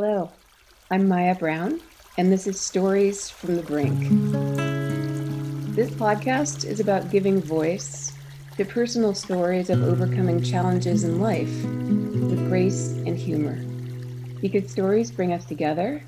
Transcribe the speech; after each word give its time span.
Hello, 0.00 0.30
I'm 0.92 1.08
Maya 1.08 1.34
Browne, 1.34 1.80
and 2.18 2.30
this 2.30 2.46
is 2.46 2.60
Stories 2.60 3.28
from 3.30 3.56
the 3.56 3.64
Brink. 3.64 3.98
This 5.74 5.90
podcast 5.90 6.64
is 6.64 6.78
about 6.78 7.10
giving 7.10 7.42
voice 7.42 8.12
to 8.58 8.64
personal 8.64 9.12
stories 9.12 9.70
of 9.70 9.82
overcoming 9.82 10.40
challenges 10.40 11.02
in 11.02 11.18
life 11.18 11.52
with 11.64 12.48
grace 12.48 12.92
and 13.06 13.18
humor. 13.18 13.56
Because 14.40 14.70
stories 14.70 15.10
bring 15.10 15.32
us 15.32 15.44
together, 15.44 16.00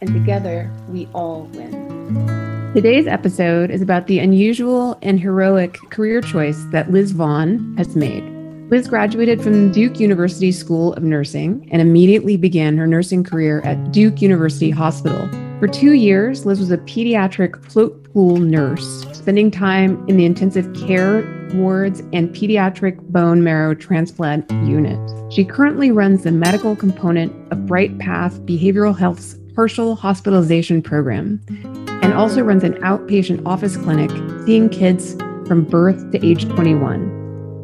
and 0.00 0.12
together 0.12 0.70
we 0.88 1.08
all 1.12 1.50
win. 1.52 2.72
Today's 2.76 3.08
episode 3.08 3.72
is 3.72 3.82
about 3.82 4.06
the 4.06 4.20
unusual 4.20 4.96
and 5.02 5.18
heroic 5.18 5.78
career 5.90 6.20
choice 6.20 6.62
that 6.70 6.92
Liz 6.92 7.10
Vaughan 7.10 7.76
has 7.76 7.96
made. 7.96 8.22
Liz 8.70 8.86
graduated 8.86 9.42
from 9.42 9.72
Duke 9.72 9.98
University 9.98 10.52
School 10.52 10.92
of 10.92 11.02
Nursing 11.02 11.68
and 11.72 11.82
immediately 11.82 12.36
began 12.36 12.76
her 12.76 12.86
nursing 12.86 13.24
career 13.24 13.60
at 13.62 13.90
Duke 13.90 14.22
University 14.22 14.70
Hospital. 14.70 15.28
For 15.58 15.66
two 15.66 15.94
years, 15.94 16.46
Liz 16.46 16.60
was 16.60 16.70
a 16.70 16.78
pediatric 16.78 17.64
float 17.64 18.04
pool 18.12 18.36
nurse, 18.36 19.04
spending 19.12 19.50
time 19.50 20.06
in 20.08 20.16
the 20.16 20.24
intensive 20.24 20.72
care 20.72 21.22
wards 21.52 21.98
and 22.12 22.28
pediatric 22.28 23.00
bone 23.10 23.42
marrow 23.42 23.74
transplant 23.74 24.48
unit. 24.64 25.00
She 25.32 25.44
currently 25.44 25.90
runs 25.90 26.22
the 26.22 26.30
medical 26.30 26.76
component 26.76 27.32
of 27.52 27.66
Bright 27.66 27.98
Path 27.98 28.40
Behavioral 28.42 28.96
Health's 28.96 29.36
partial 29.56 29.96
hospitalization 29.96 30.80
program 30.80 31.40
and 32.02 32.14
also 32.14 32.40
runs 32.40 32.62
an 32.62 32.74
outpatient 32.82 33.44
office 33.44 33.76
clinic 33.76 34.12
seeing 34.46 34.68
kids 34.68 35.14
from 35.48 35.64
birth 35.64 36.12
to 36.12 36.24
age 36.24 36.48
21. 36.48 37.19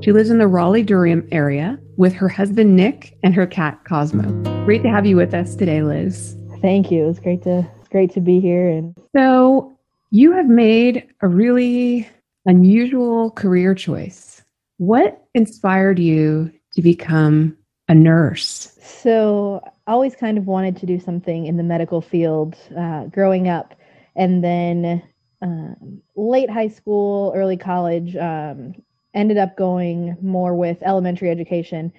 She 0.07 0.13
lives 0.13 0.31
in 0.31 0.39
the 0.39 0.47
Raleigh 0.47 0.85
Durham 0.85 1.27
area 1.33 1.81
with 1.97 2.13
her 2.13 2.29
husband 2.29 2.77
Nick 2.77 3.19
and 3.25 3.35
her 3.35 3.45
cat 3.45 3.81
Cosmo. 3.89 4.31
Great 4.65 4.85
to 4.85 4.89
have 4.89 5.05
you 5.05 5.17
with 5.17 5.35
us 5.35 5.57
today, 5.57 5.83
Liz. 5.83 6.37
Thank 6.63 6.93
you. 6.93 7.09
It's 7.09 7.19
great 7.19 7.43
to 7.43 7.69
it's 7.81 7.89
great 7.89 8.13
to 8.13 8.21
be 8.21 8.39
here 8.39 8.69
and 8.69 8.97
so 9.17 9.77
you 10.13 10.31
have 10.31 10.47
made 10.47 11.09
a 11.23 11.27
really 11.27 12.09
unusual 12.45 13.33
career 13.33 13.75
choice. 13.75 14.45
What 14.77 15.27
inspired 15.35 15.99
you 15.99 16.53
to 16.75 16.83
become 16.83 17.57
a 17.89 17.95
nurse? 17.97 18.79
So 18.81 19.61
I 19.89 19.91
always 19.91 20.15
kind 20.15 20.39
of 20.39 20.47
wanted 20.47 20.77
to 20.77 20.87
do 20.87 21.01
something 21.01 21.47
in 21.47 21.57
the 21.57 21.65
medical 21.65 22.01
field 22.01 22.55
uh, 22.79 23.07
growing 23.07 23.49
up, 23.49 23.75
and 24.15 24.45
then 24.45 25.03
um, 25.43 26.01
late 26.15 26.49
high 26.49 26.69
school, 26.69 27.33
early 27.35 27.57
college, 27.57 28.15
um, 28.15 28.77
ended 29.17 29.39
up 29.39 29.57
going 29.57 30.17
more 30.21 30.55
with 30.55 30.83
elementary 30.83 31.31
education 31.31 31.93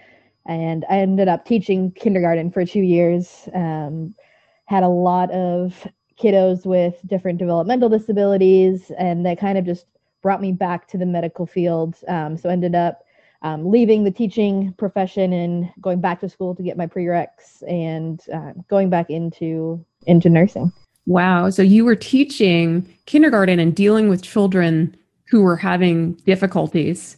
and 0.47 0.85
I 0.89 0.99
ended 0.99 1.27
up 1.27 1.45
teaching 1.45 1.91
kindergarten 1.91 2.51
for 2.51 2.65
two 2.65 2.79
years. 2.79 3.49
Um, 3.53 4.15
had 4.65 4.83
a 4.83 4.87
lot 4.87 5.29
of 5.31 5.87
kiddos 6.19 6.65
with 6.65 6.95
different 7.05 7.37
developmental 7.37 7.89
disabilities, 7.89 8.91
and 8.97 9.25
that 9.25 9.39
kind 9.39 9.57
of 9.57 9.65
just 9.65 9.85
brought 10.21 10.41
me 10.41 10.51
back 10.51 10.87
to 10.89 10.97
the 10.97 11.05
medical 11.05 11.45
field. 11.45 11.95
Um, 12.07 12.37
so 12.37 12.49
ended 12.49 12.75
up 12.75 13.03
um, 13.43 13.69
leaving 13.69 14.03
the 14.03 14.11
teaching 14.11 14.73
profession 14.77 15.31
and 15.31 15.69
going 15.79 16.01
back 16.01 16.19
to 16.21 16.29
school 16.29 16.55
to 16.55 16.63
get 16.63 16.77
my 16.77 16.87
prereqs 16.87 17.61
and 17.67 18.21
uh, 18.33 18.53
going 18.67 18.89
back 18.89 19.09
into 19.09 19.83
into 20.05 20.29
nursing. 20.29 20.71
Wow! 21.05 21.49
So 21.49 21.61
you 21.61 21.85
were 21.85 21.95
teaching 21.95 22.87
kindergarten 23.05 23.59
and 23.59 23.75
dealing 23.75 24.09
with 24.09 24.23
children 24.23 24.95
who 25.29 25.41
were 25.41 25.57
having 25.57 26.13
difficulties. 26.25 27.17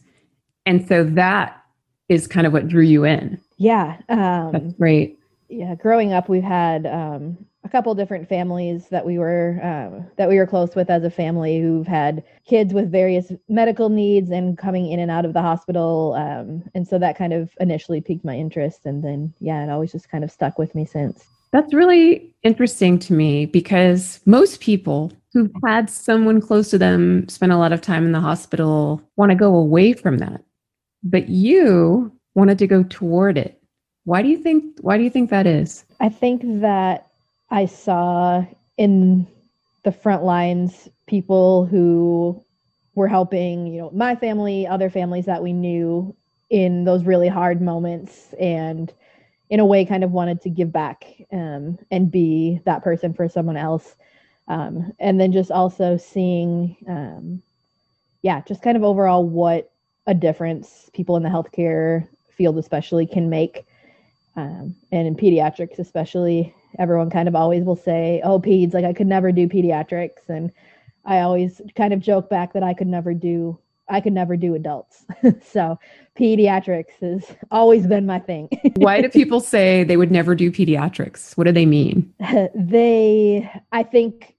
And 0.66 0.86
so 0.86 1.04
that 1.04 1.62
is 2.08 2.26
kind 2.26 2.46
of 2.46 2.52
what 2.52 2.68
drew 2.68 2.82
you 2.82 3.04
in. 3.04 3.40
Yeah. 3.56 3.98
Um, 4.08 4.52
That's 4.52 4.72
great. 4.74 5.18
Yeah. 5.48 5.74
Growing 5.74 6.12
up, 6.12 6.28
we've 6.28 6.42
had 6.42 6.86
um, 6.86 7.38
a 7.64 7.68
couple 7.68 7.94
different 7.94 8.28
families 8.28 8.88
that 8.88 9.04
we 9.04 9.18
were 9.18 9.60
um, 9.62 10.06
that 10.16 10.28
we 10.28 10.36
were 10.36 10.46
close 10.46 10.74
with 10.74 10.90
as 10.90 11.04
a 11.04 11.10
family 11.10 11.60
who've 11.60 11.86
had 11.86 12.24
kids 12.46 12.72
with 12.72 12.90
various 12.90 13.32
medical 13.48 13.88
needs 13.88 14.30
and 14.30 14.56
coming 14.56 14.90
in 14.90 14.98
and 14.98 15.10
out 15.10 15.24
of 15.24 15.34
the 15.34 15.42
hospital 15.42 16.14
um, 16.14 16.62
and 16.74 16.88
so 16.88 16.98
that 16.98 17.18
kind 17.18 17.32
of 17.32 17.50
initially 17.60 18.00
piqued 18.00 18.24
my 18.24 18.34
interest 18.34 18.86
and 18.86 19.04
then 19.04 19.32
yeah 19.40 19.62
it 19.62 19.70
always 19.70 19.92
just 19.92 20.10
kind 20.10 20.24
of 20.24 20.30
stuck 20.30 20.58
with 20.58 20.74
me 20.74 20.86
since 20.86 21.26
that's 21.52 21.74
really 21.74 22.34
interesting 22.42 22.98
to 22.98 23.12
me 23.12 23.44
because 23.44 24.20
most 24.24 24.60
people 24.60 25.12
who've 25.32 25.50
had 25.64 25.88
someone 25.88 26.40
close 26.40 26.70
to 26.70 26.78
them 26.78 27.28
spend 27.28 27.52
a 27.52 27.58
lot 27.58 27.72
of 27.72 27.80
time 27.80 28.04
in 28.04 28.12
the 28.12 28.20
hospital 28.20 29.00
want 29.16 29.30
to 29.30 29.36
go 29.36 29.54
away 29.54 29.92
from 29.92 30.18
that. 30.18 30.42
But 31.02 31.28
you 31.28 32.12
wanted 32.34 32.58
to 32.58 32.66
go 32.66 32.82
toward 32.84 33.38
it. 33.38 33.62
Why 34.04 34.22
do 34.22 34.28
you 34.28 34.38
think 34.38 34.78
why 34.80 34.96
do 34.96 35.04
you 35.04 35.10
think 35.10 35.30
that 35.30 35.46
is? 35.46 35.84
I 36.00 36.08
think 36.08 36.42
that 36.60 37.08
I 37.50 37.66
saw 37.66 38.44
in 38.76 39.26
the 39.84 39.92
front 39.92 40.24
lines 40.24 40.88
people 41.06 41.66
who 41.66 42.42
were 42.94 43.08
helping, 43.08 43.66
you 43.66 43.80
know, 43.80 43.90
my 43.92 44.16
family, 44.16 44.66
other 44.66 44.90
families 44.90 45.26
that 45.26 45.42
we 45.42 45.52
knew 45.52 46.14
in 46.50 46.84
those 46.84 47.04
really 47.04 47.28
hard 47.28 47.60
moments 47.62 48.34
and 48.38 48.92
in 49.48 49.60
a 49.60 49.66
way 49.66 49.84
kind 49.84 50.04
of 50.04 50.12
wanted 50.12 50.40
to 50.42 50.50
give 50.50 50.72
back 50.72 51.04
um, 51.32 51.78
and 51.90 52.10
be 52.10 52.60
that 52.64 52.82
person 52.82 53.12
for 53.14 53.28
someone 53.28 53.56
else 53.56 53.94
um, 54.50 54.92
and 54.98 55.20
then 55.20 55.32
just 55.32 55.52
also 55.52 55.96
seeing 55.96 56.76
um, 56.88 57.40
yeah 58.22 58.42
just 58.46 58.62
kind 58.62 58.76
of 58.76 58.82
overall 58.82 59.24
what 59.24 59.70
a 60.06 60.12
difference 60.12 60.90
people 60.92 61.16
in 61.16 61.22
the 61.22 61.28
healthcare 61.28 62.06
field 62.36 62.58
especially 62.58 63.06
can 63.06 63.30
make 63.30 63.64
um, 64.36 64.74
and 64.92 65.06
in 65.06 65.14
pediatrics 65.14 65.78
especially 65.78 66.52
everyone 66.78 67.10
kind 67.10 67.28
of 67.28 67.36
always 67.36 67.64
will 67.64 67.76
say 67.76 68.20
oh 68.24 68.40
peds 68.40 68.74
like 68.74 68.84
i 68.84 68.92
could 68.92 69.06
never 69.06 69.30
do 69.30 69.48
pediatrics 69.48 70.28
and 70.28 70.50
i 71.04 71.20
always 71.20 71.60
kind 71.76 71.94
of 71.94 72.00
joke 72.00 72.28
back 72.28 72.52
that 72.52 72.62
i 72.62 72.74
could 72.74 72.88
never 72.88 73.14
do 73.14 73.56
I 73.92 74.00
could 74.00 74.12
never 74.12 74.36
do 74.36 74.54
adults. 74.54 75.04
so 75.44 75.76
pediatrics 76.16 76.92
has 77.00 77.26
always 77.50 77.88
been 77.88 78.06
my 78.06 78.20
thing. 78.20 78.48
Why 78.76 79.02
do 79.02 79.08
people 79.08 79.40
say 79.40 79.82
they 79.82 79.96
would 79.96 80.12
never 80.12 80.36
do 80.36 80.52
pediatrics? 80.52 81.36
What 81.36 81.44
do 81.44 81.52
they 81.52 81.66
mean? 81.66 82.14
they, 82.54 83.50
I 83.72 83.82
think 83.82 84.36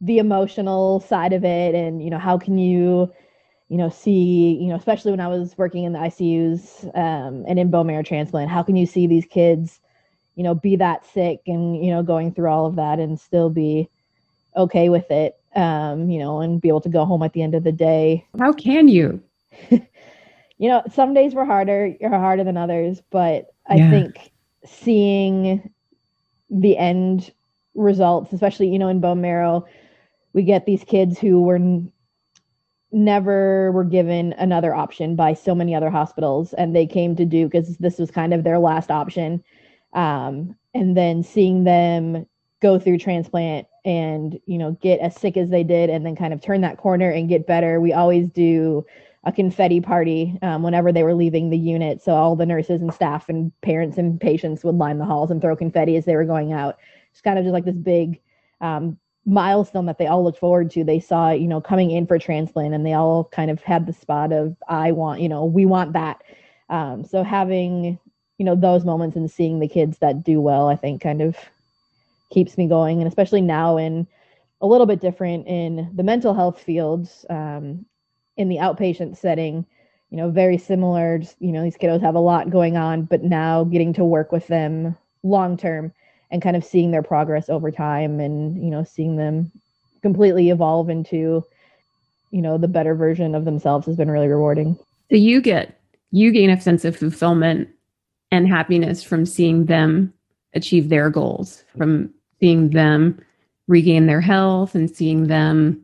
the 0.00 0.18
emotional 0.18 1.00
side 1.00 1.32
of 1.32 1.44
it 1.44 1.74
and, 1.74 2.02
you 2.02 2.10
know, 2.10 2.18
how 2.18 2.38
can 2.38 2.58
you, 2.58 3.12
you 3.68 3.76
know, 3.76 3.88
see, 3.88 4.58
you 4.60 4.68
know, 4.68 4.76
especially 4.76 5.10
when 5.10 5.20
I 5.20 5.28
was 5.28 5.56
working 5.58 5.84
in 5.84 5.92
the 5.92 5.98
ICUs 5.98 6.84
um, 6.96 7.44
and 7.46 7.58
in 7.58 7.70
bone 7.70 7.86
marrow 7.86 8.02
transplant, 8.02 8.50
how 8.50 8.62
can 8.62 8.76
you 8.76 8.86
see 8.86 9.06
these 9.06 9.26
kids, 9.26 9.80
you 10.36 10.42
know, 10.42 10.54
be 10.54 10.76
that 10.76 11.06
sick 11.06 11.40
and, 11.46 11.84
you 11.84 11.90
know, 11.90 12.02
going 12.02 12.32
through 12.32 12.48
all 12.48 12.66
of 12.66 12.76
that 12.76 12.98
and 12.98 13.20
still 13.20 13.50
be 13.50 13.88
okay 14.56 14.88
with 14.88 15.10
it? 15.10 15.40
um, 15.54 16.08
you 16.10 16.18
know, 16.18 16.40
and 16.40 16.60
be 16.60 16.68
able 16.68 16.80
to 16.82 16.88
go 16.88 17.04
home 17.04 17.22
at 17.22 17.32
the 17.32 17.42
end 17.42 17.54
of 17.54 17.64
the 17.64 17.72
day. 17.72 18.26
How 18.38 18.52
can 18.52 18.88
you? 18.88 19.22
you 19.70 19.80
know, 20.60 20.82
some 20.92 21.14
days 21.14 21.34
were 21.34 21.44
harder, 21.44 21.94
you're 22.00 22.10
harder 22.10 22.44
than 22.44 22.56
others, 22.56 23.02
but 23.10 23.52
I 23.66 23.76
yeah. 23.76 23.90
think 23.90 24.32
seeing 24.64 25.70
the 26.50 26.76
end 26.76 27.32
results, 27.74 28.32
especially, 28.32 28.68
you 28.68 28.78
know, 28.78 28.88
in 28.88 29.00
bone 29.00 29.20
marrow, 29.20 29.66
we 30.32 30.42
get 30.42 30.66
these 30.66 30.84
kids 30.84 31.18
who 31.18 31.42
were 31.42 31.56
n- 31.56 31.92
never 32.92 33.70
were 33.72 33.84
given 33.84 34.32
another 34.34 34.74
option 34.74 35.16
by 35.16 35.34
so 35.34 35.54
many 35.54 35.74
other 35.74 35.90
hospitals 35.90 36.52
and 36.54 36.74
they 36.74 36.86
came 36.86 37.14
to 37.16 37.24
Duke 37.24 37.52
because 37.52 37.76
this 37.78 37.98
was 37.98 38.10
kind 38.10 38.34
of 38.34 38.44
their 38.44 38.58
last 38.58 38.90
option. 38.90 39.42
Um, 39.92 40.56
and 40.74 40.96
then 40.96 41.22
seeing 41.22 41.64
them 41.64 42.26
go 42.60 42.78
through 42.78 42.98
transplant 42.98 43.66
and 43.84 44.38
you 44.46 44.58
know 44.58 44.72
get 44.82 45.00
as 45.00 45.16
sick 45.16 45.36
as 45.36 45.48
they 45.48 45.64
did 45.64 45.88
and 45.88 46.04
then 46.04 46.14
kind 46.14 46.34
of 46.34 46.42
turn 46.42 46.60
that 46.60 46.78
corner 46.78 47.10
and 47.10 47.28
get 47.28 47.46
better. 47.46 47.80
We 47.80 47.92
always 47.92 48.28
do 48.28 48.84
a 49.24 49.32
confetti 49.32 49.80
party 49.80 50.38
um, 50.42 50.62
whenever 50.62 50.92
they 50.92 51.02
were 51.02 51.14
leaving 51.14 51.50
the 51.50 51.58
unit. 51.58 52.02
So 52.02 52.14
all 52.14 52.36
the 52.36 52.46
nurses 52.46 52.80
and 52.80 52.92
staff 52.92 53.28
and 53.28 53.52
parents 53.60 53.98
and 53.98 54.20
patients 54.20 54.64
would 54.64 54.76
line 54.76 54.98
the 54.98 55.04
halls 55.04 55.30
and 55.30 55.40
throw 55.42 55.56
confetti 55.56 55.96
as 55.96 56.06
they 56.06 56.16
were 56.16 56.24
going 56.24 56.52
out. 56.52 56.78
It's 57.12 57.20
kind 57.20 57.38
of 57.38 57.44
just 57.44 57.52
like 57.52 57.64
this 57.64 57.76
big 57.76 58.20
um, 58.60 58.98
milestone 59.26 59.86
that 59.86 59.98
they 59.98 60.06
all 60.06 60.24
looked 60.24 60.38
forward 60.38 60.70
to. 60.72 60.84
They 60.84 61.00
saw 61.00 61.30
you 61.30 61.48
know 61.48 61.60
coming 61.60 61.90
in 61.90 62.06
for 62.06 62.18
transplant 62.18 62.74
and 62.74 62.84
they 62.84 62.94
all 62.94 63.24
kind 63.24 63.50
of 63.50 63.62
had 63.62 63.86
the 63.86 63.92
spot 63.92 64.32
of 64.32 64.56
i 64.68 64.92
want 64.92 65.20
you 65.20 65.28
know 65.28 65.44
we 65.44 65.66
want 65.66 65.92
that. 65.94 66.22
Um, 66.68 67.04
so 67.04 67.22
having 67.24 67.98
you 68.40 68.46
know 68.46 68.56
those 68.56 68.86
moments 68.86 69.16
and 69.16 69.30
seeing 69.30 69.60
the 69.60 69.68
kids 69.68 69.98
that 69.98 70.24
do 70.24 70.40
well 70.40 70.66
i 70.66 70.74
think 70.74 71.02
kind 71.02 71.20
of 71.20 71.36
keeps 72.30 72.56
me 72.56 72.66
going 72.66 72.98
and 72.98 73.06
especially 73.06 73.42
now 73.42 73.76
in 73.76 74.06
a 74.62 74.66
little 74.66 74.86
bit 74.86 74.98
different 74.98 75.46
in 75.46 75.90
the 75.94 76.02
mental 76.02 76.32
health 76.32 76.58
fields 76.58 77.26
um, 77.28 77.84
in 78.38 78.48
the 78.48 78.56
outpatient 78.56 79.14
setting 79.14 79.66
you 80.08 80.16
know 80.16 80.30
very 80.30 80.56
similar 80.56 81.18
just, 81.18 81.36
you 81.38 81.52
know 81.52 81.62
these 81.62 81.76
kiddos 81.76 82.00
have 82.00 82.14
a 82.14 82.18
lot 82.20 82.48
going 82.48 82.78
on 82.78 83.02
but 83.02 83.22
now 83.22 83.62
getting 83.62 83.92
to 83.92 84.04
work 84.06 84.32
with 84.32 84.46
them 84.46 84.96
long 85.22 85.58
term 85.58 85.92
and 86.30 86.42
kind 86.42 86.56
of 86.56 86.64
seeing 86.64 86.90
their 86.90 87.02
progress 87.02 87.48
over 87.48 87.70
time 87.70 88.20
and 88.20 88.62
you 88.62 88.70
know 88.70 88.84
seeing 88.84 89.16
them 89.16 89.50
completely 90.02 90.50
evolve 90.50 90.88
into 90.88 91.44
you 92.30 92.42
know 92.42 92.58
the 92.58 92.68
better 92.68 92.94
version 92.94 93.34
of 93.34 93.44
themselves 93.44 93.86
has 93.86 93.96
been 93.96 94.10
really 94.10 94.28
rewarding 94.28 94.76
so 95.10 95.16
you 95.16 95.40
get 95.40 95.80
you 96.10 96.32
gain 96.32 96.50
a 96.50 96.60
sense 96.60 96.84
of 96.84 96.96
fulfillment 96.96 97.68
and 98.30 98.48
happiness 98.48 99.02
from 99.02 99.26
seeing 99.26 99.66
them 99.66 100.12
achieve 100.54 100.88
their 100.88 101.10
goals 101.10 101.64
from 101.76 102.12
seeing 102.40 102.70
them 102.70 103.20
regain 103.68 104.06
their 104.06 104.20
health 104.20 104.74
and 104.74 104.90
seeing 104.90 105.28
them 105.28 105.80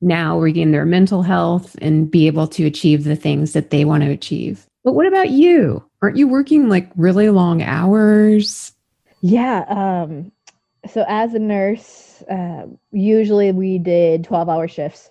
now 0.00 0.38
regain 0.38 0.72
their 0.72 0.84
mental 0.84 1.22
health 1.22 1.76
and 1.80 2.10
be 2.10 2.26
able 2.26 2.46
to 2.46 2.64
achieve 2.64 3.04
the 3.04 3.16
things 3.16 3.52
that 3.52 3.70
they 3.70 3.84
want 3.84 4.02
to 4.04 4.10
achieve. 4.10 4.66
But 4.84 4.92
what 4.92 5.06
about 5.06 5.30
you? 5.30 5.84
Aren't 6.02 6.16
you 6.16 6.28
working 6.28 6.68
like 6.68 6.90
really 6.96 7.30
long 7.30 7.62
hours? 7.62 8.72
Yeah. 9.20 9.64
Um, 9.68 10.32
so 10.86 11.04
as 11.08 11.34
a 11.34 11.38
nurse, 11.38 12.22
uh, 12.30 12.66
usually 12.92 13.52
we 13.52 13.78
did 13.78 14.24
12 14.24 14.48
hour 14.48 14.68
shifts, 14.68 15.10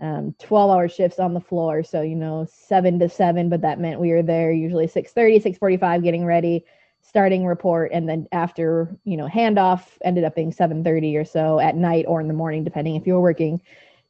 um, 0.00 0.34
12 0.38 0.70
hour 0.70 0.88
shifts 0.88 1.18
on 1.18 1.34
the 1.34 1.40
floor. 1.40 1.82
So, 1.82 2.02
you 2.02 2.14
know, 2.14 2.46
seven 2.50 2.98
to 3.00 3.08
seven, 3.08 3.48
but 3.48 3.62
that 3.62 3.80
meant 3.80 4.00
we 4.00 4.12
were 4.12 4.22
there 4.22 4.52
usually 4.52 4.86
630, 4.86 5.40
645 5.40 6.02
getting 6.02 6.24
ready, 6.24 6.64
starting 7.02 7.46
report. 7.46 7.90
And 7.92 8.08
then 8.08 8.28
after, 8.32 8.96
you 9.04 9.16
know, 9.16 9.26
handoff 9.26 9.84
ended 10.04 10.24
up 10.24 10.36
being 10.36 10.52
730 10.52 11.16
or 11.16 11.24
so 11.24 11.58
at 11.58 11.74
night 11.76 12.04
or 12.06 12.20
in 12.20 12.28
the 12.28 12.34
morning, 12.34 12.62
depending 12.64 12.94
if 12.96 13.06
you 13.06 13.14
were 13.14 13.20
working 13.20 13.60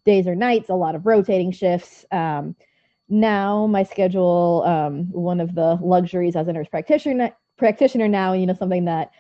days 0.05 0.27
or 0.27 0.35
nights, 0.35 0.69
a 0.69 0.75
lot 0.75 0.95
of 0.95 1.07
rotating 1.07 1.53
shifts. 1.53 2.05
Um, 2.13 2.55
now 3.09 3.67
my 3.67 3.83
schedule, 3.83 4.63
um, 4.67 5.11
one 5.13 5.41
of 5.41 5.55
the 5.55 5.79
luxuries 5.81 6.37
as 6.37 6.49
a 6.49 6.53
nurse 6.53 6.69
practitioner, 6.69 7.33
practitioner 7.57 8.09
now, 8.09 8.35
you 8.35 8.47
know, 8.47 8.55
something 8.55 8.85
that 8.85 9.11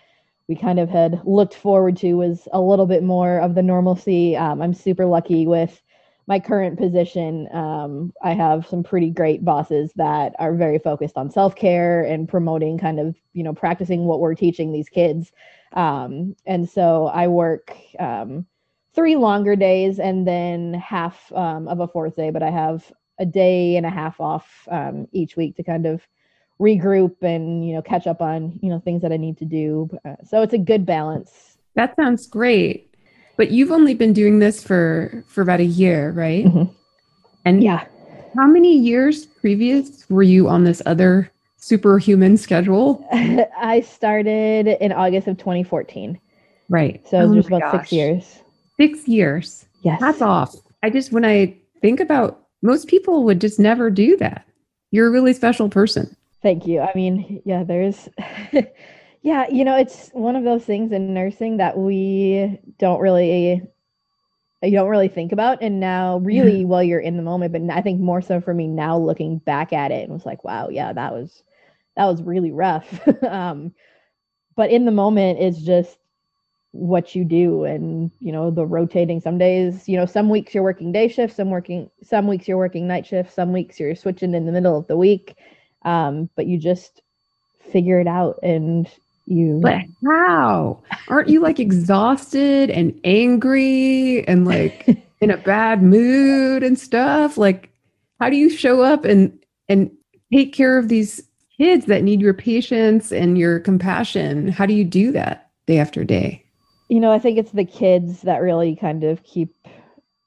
we 0.48 0.56
kind 0.56 0.78
of 0.80 0.88
had 0.88 1.20
looked 1.26 1.54
forward 1.54 1.96
to 1.98 2.14
was 2.14 2.48
a 2.52 2.60
little 2.60 2.86
bit 2.86 3.02
more 3.02 3.38
of 3.38 3.54
the 3.54 3.62
normalcy. 3.62 4.36
Um, 4.36 4.62
I'm 4.62 4.72
super 4.72 5.04
lucky 5.04 5.46
with 5.46 5.80
my 6.26 6.40
current 6.40 6.78
position. 6.78 7.48
Um, 7.54 8.12
I 8.22 8.32
have 8.32 8.66
some 8.66 8.82
pretty 8.82 9.10
great 9.10 9.44
bosses 9.44 9.92
that 9.96 10.34
are 10.38 10.54
very 10.54 10.78
focused 10.78 11.16
on 11.16 11.30
self 11.30 11.54
care 11.54 12.02
and 12.02 12.28
promoting 12.28 12.78
kind 12.78 12.98
of, 12.98 13.14
you 13.34 13.42
know, 13.42 13.52
practicing 13.52 14.04
what 14.04 14.20
we're 14.20 14.34
teaching 14.34 14.72
these 14.72 14.88
kids. 14.88 15.32
Um, 15.74 16.34
and 16.46 16.68
so 16.68 17.06
I 17.06 17.28
work 17.28 17.76
um, 17.98 18.46
three 18.94 19.16
longer 19.16 19.54
days 19.54 19.98
and 19.98 20.26
then 20.26 20.74
half 20.74 21.30
um, 21.32 21.68
of 21.68 21.80
a 21.80 21.88
fourth 21.88 22.16
day, 22.16 22.30
but 22.30 22.42
I 22.42 22.50
have 22.50 22.90
a 23.18 23.26
day 23.26 23.76
and 23.76 23.84
a 23.84 23.90
half 23.90 24.18
off 24.20 24.66
um, 24.70 25.08
each 25.12 25.36
week 25.36 25.56
to 25.56 25.62
kind 25.62 25.86
of 25.86 26.06
regroup 26.60 27.22
and 27.22 27.66
you 27.66 27.74
know 27.74 27.82
catch 27.82 28.06
up 28.06 28.20
on 28.20 28.58
you 28.62 28.68
know 28.68 28.80
things 28.80 29.02
that 29.02 29.12
I 29.12 29.16
need 29.16 29.38
to 29.38 29.44
do. 29.44 29.88
Uh, 30.04 30.16
so 30.24 30.42
it's 30.42 30.54
a 30.54 30.58
good 30.58 30.84
balance. 30.84 31.58
That 31.74 31.94
sounds 31.96 32.26
great. 32.26 32.94
But 33.36 33.52
you've 33.52 33.70
only 33.70 33.94
been 33.94 34.12
doing 34.12 34.40
this 34.40 34.62
for 34.62 35.24
for 35.28 35.42
about 35.42 35.60
a 35.60 35.64
year, 35.64 36.10
right? 36.12 36.44
Mm-hmm. 36.44 36.72
And 37.44 37.62
yeah, 37.62 37.86
how 38.36 38.46
many 38.46 38.76
years 38.76 39.26
previous 39.26 40.08
were 40.10 40.22
you 40.22 40.48
on 40.48 40.64
this 40.64 40.82
other 40.86 41.30
superhuman 41.58 42.36
schedule? 42.36 43.06
I 43.12 43.80
started 43.80 44.66
in 44.80 44.92
August 44.92 45.28
of 45.28 45.38
2014. 45.38 46.18
Right. 46.68 47.06
So 47.08 47.18
it 47.18 47.22
was 47.22 47.30
oh 47.30 47.34
just 47.36 47.48
about 47.48 47.60
gosh. 47.60 47.72
six 47.72 47.92
years. 47.92 48.38
Six 48.76 49.08
years. 49.08 49.66
Yes. 49.82 50.00
That's 50.00 50.22
off. 50.22 50.54
I 50.82 50.90
just, 50.90 51.12
when 51.12 51.24
I 51.24 51.56
think 51.80 52.00
about 52.00 52.46
most 52.62 52.88
people 52.88 53.24
would 53.24 53.40
just 53.40 53.58
never 53.58 53.90
do 53.90 54.16
that. 54.18 54.44
You're 54.90 55.08
a 55.08 55.10
really 55.10 55.32
special 55.32 55.68
person. 55.68 56.16
Thank 56.48 56.66
you. 56.66 56.80
I 56.80 56.92
mean, 56.94 57.42
yeah, 57.44 57.62
there's, 57.62 58.08
yeah, 59.20 59.46
you 59.50 59.66
know, 59.66 59.76
it's 59.76 60.08
one 60.14 60.34
of 60.34 60.44
those 60.44 60.64
things 60.64 60.92
in 60.92 61.12
nursing 61.12 61.58
that 61.58 61.76
we 61.76 62.58
don't 62.78 63.00
really, 63.00 63.60
you 64.62 64.70
don't 64.70 64.88
really 64.88 65.08
think 65.08 65.32
about. 65.32 65.62
And 65.62 65.78
now, 65.78 66.20
really, 66.20 66.64
while 66.64 66.82
you're 66.82 67.00
in 67.00 67.18
the 67.18 67.22
moment, 67.22 67.52
but 67.52 67.60
I 67.76 67.82
think 67.82 68.00
more 68.00 68.22
so 68.22 68.40
for 68.40 68.54
me 68.54 68.66
now, 68.66 68.96
looking 68.96 69.40
back 69.40 69.74
at 69.74 69.90
it, 69.90 70.04
and 70.04 70.12
was 70.14 70.24
like, 70.24 70.42
wow, 70.42 70.70
yeah, 70.70 70.90
that 70.90 71.12
was, 71.12 71.42
that 71.96 72.06
was 72.06 72.22
really 72.22 72.50
rough. 72.50 72.98
um, 73.28 73.74
but 74.56 74.70
in 74.70 74.86
the 74.86 74.90
moment, 74.90 75.40
it's 75.40 75.60
just 75.60 75.98
what 76.70 77.14
you 77.14 77.24
do 77.26 77.64
and 77.64 78.10
you 78.20 78.32
know 78.32 78.50
the 78.50 78.64
rotating 78.64 79.20
some 79.20 79.38
days 79.38 79.88
you 79.88 79.96
know 79.96 80.04
some 80.04 80.28
weeks 80.28 80.54
you're 80.54 80.62
working 80.62 80.92
day 80.92 81.08
shifts 81.08 81.36
some 81.36 81.48
working 81.48 81.90
some 82.02 82.26
weeks 82.26 82.46
you're 82.46 82.58
working 82.58 82.86
night 82.86 83.06
shifts 83.06 83.34
some 83.34 83.54
weeks 83.54 83.80
you're 83.80 83.94
switching 83.94 84.34
in 84.34 84.44
the 84.44 84.52
middle 84.52 84.78
of 84.78 84.86
the 84.86 84.96
week 84.96 85.34
um, 85.88 86.28
but 86.36 86.46
you 86.46 86.58
just 86.58 87.00
figure 87.72 87.98
it 87.98 88.06
out 88.06 88.38
and 88.42 88.86
you 89.24 89.60
but 89.62 89.80
how? 90.06 90.82
Aren't 91.08 91.28
you 91.28 91.40
like 91.40 91.58
exhausted 91.58 92.70
and 92.70 92.98
angry 93.04 94.26
and 94.28 94.46
like 94.46 94.86
in 95.20 95.30
a 95.30 95.38
bad 95.38 95.82
mood 95.82 96.62
and 96.62 96.78
stuff? 96.78 97.38
Like 97.38 97.70
how 98.20 98.28
do 98.28 98.36
you 98.36 98.50
show 98.50 98.82
up 98.82 99.06
and 99.06 99.36
and 99.68 99.90
take 100.32 100.52
care 100.52 100.76
of 100.76 100.88
these 100.88 101.26
kids 101.56 101.86
that 101.86 102.02
need 102.02 102.20
your 102.20 102.34
patience 102.34 103.10
and 103.10 103.38
your 103.38 103.58
compassion? 103.58 104.48
How 104.48 104.66
do 104.66 104.74
you 104.74 104.84
do 104.84 105.10
that 105.12 105.50
day 105.66 105.78
after 105.78 106.04
day? 106.04 106.44
You 106.88 107.00
know, 107.00 107.12
I 107.12 107.18
think 107.18 107.38
it's 107.38 107.52
the 107.52 107.64
kids 107.64 108.22
that 108.22 108.42
really 108.42 108.76
kind 108.76 109.04
of 109.04 109.22
keep 109.24 109.54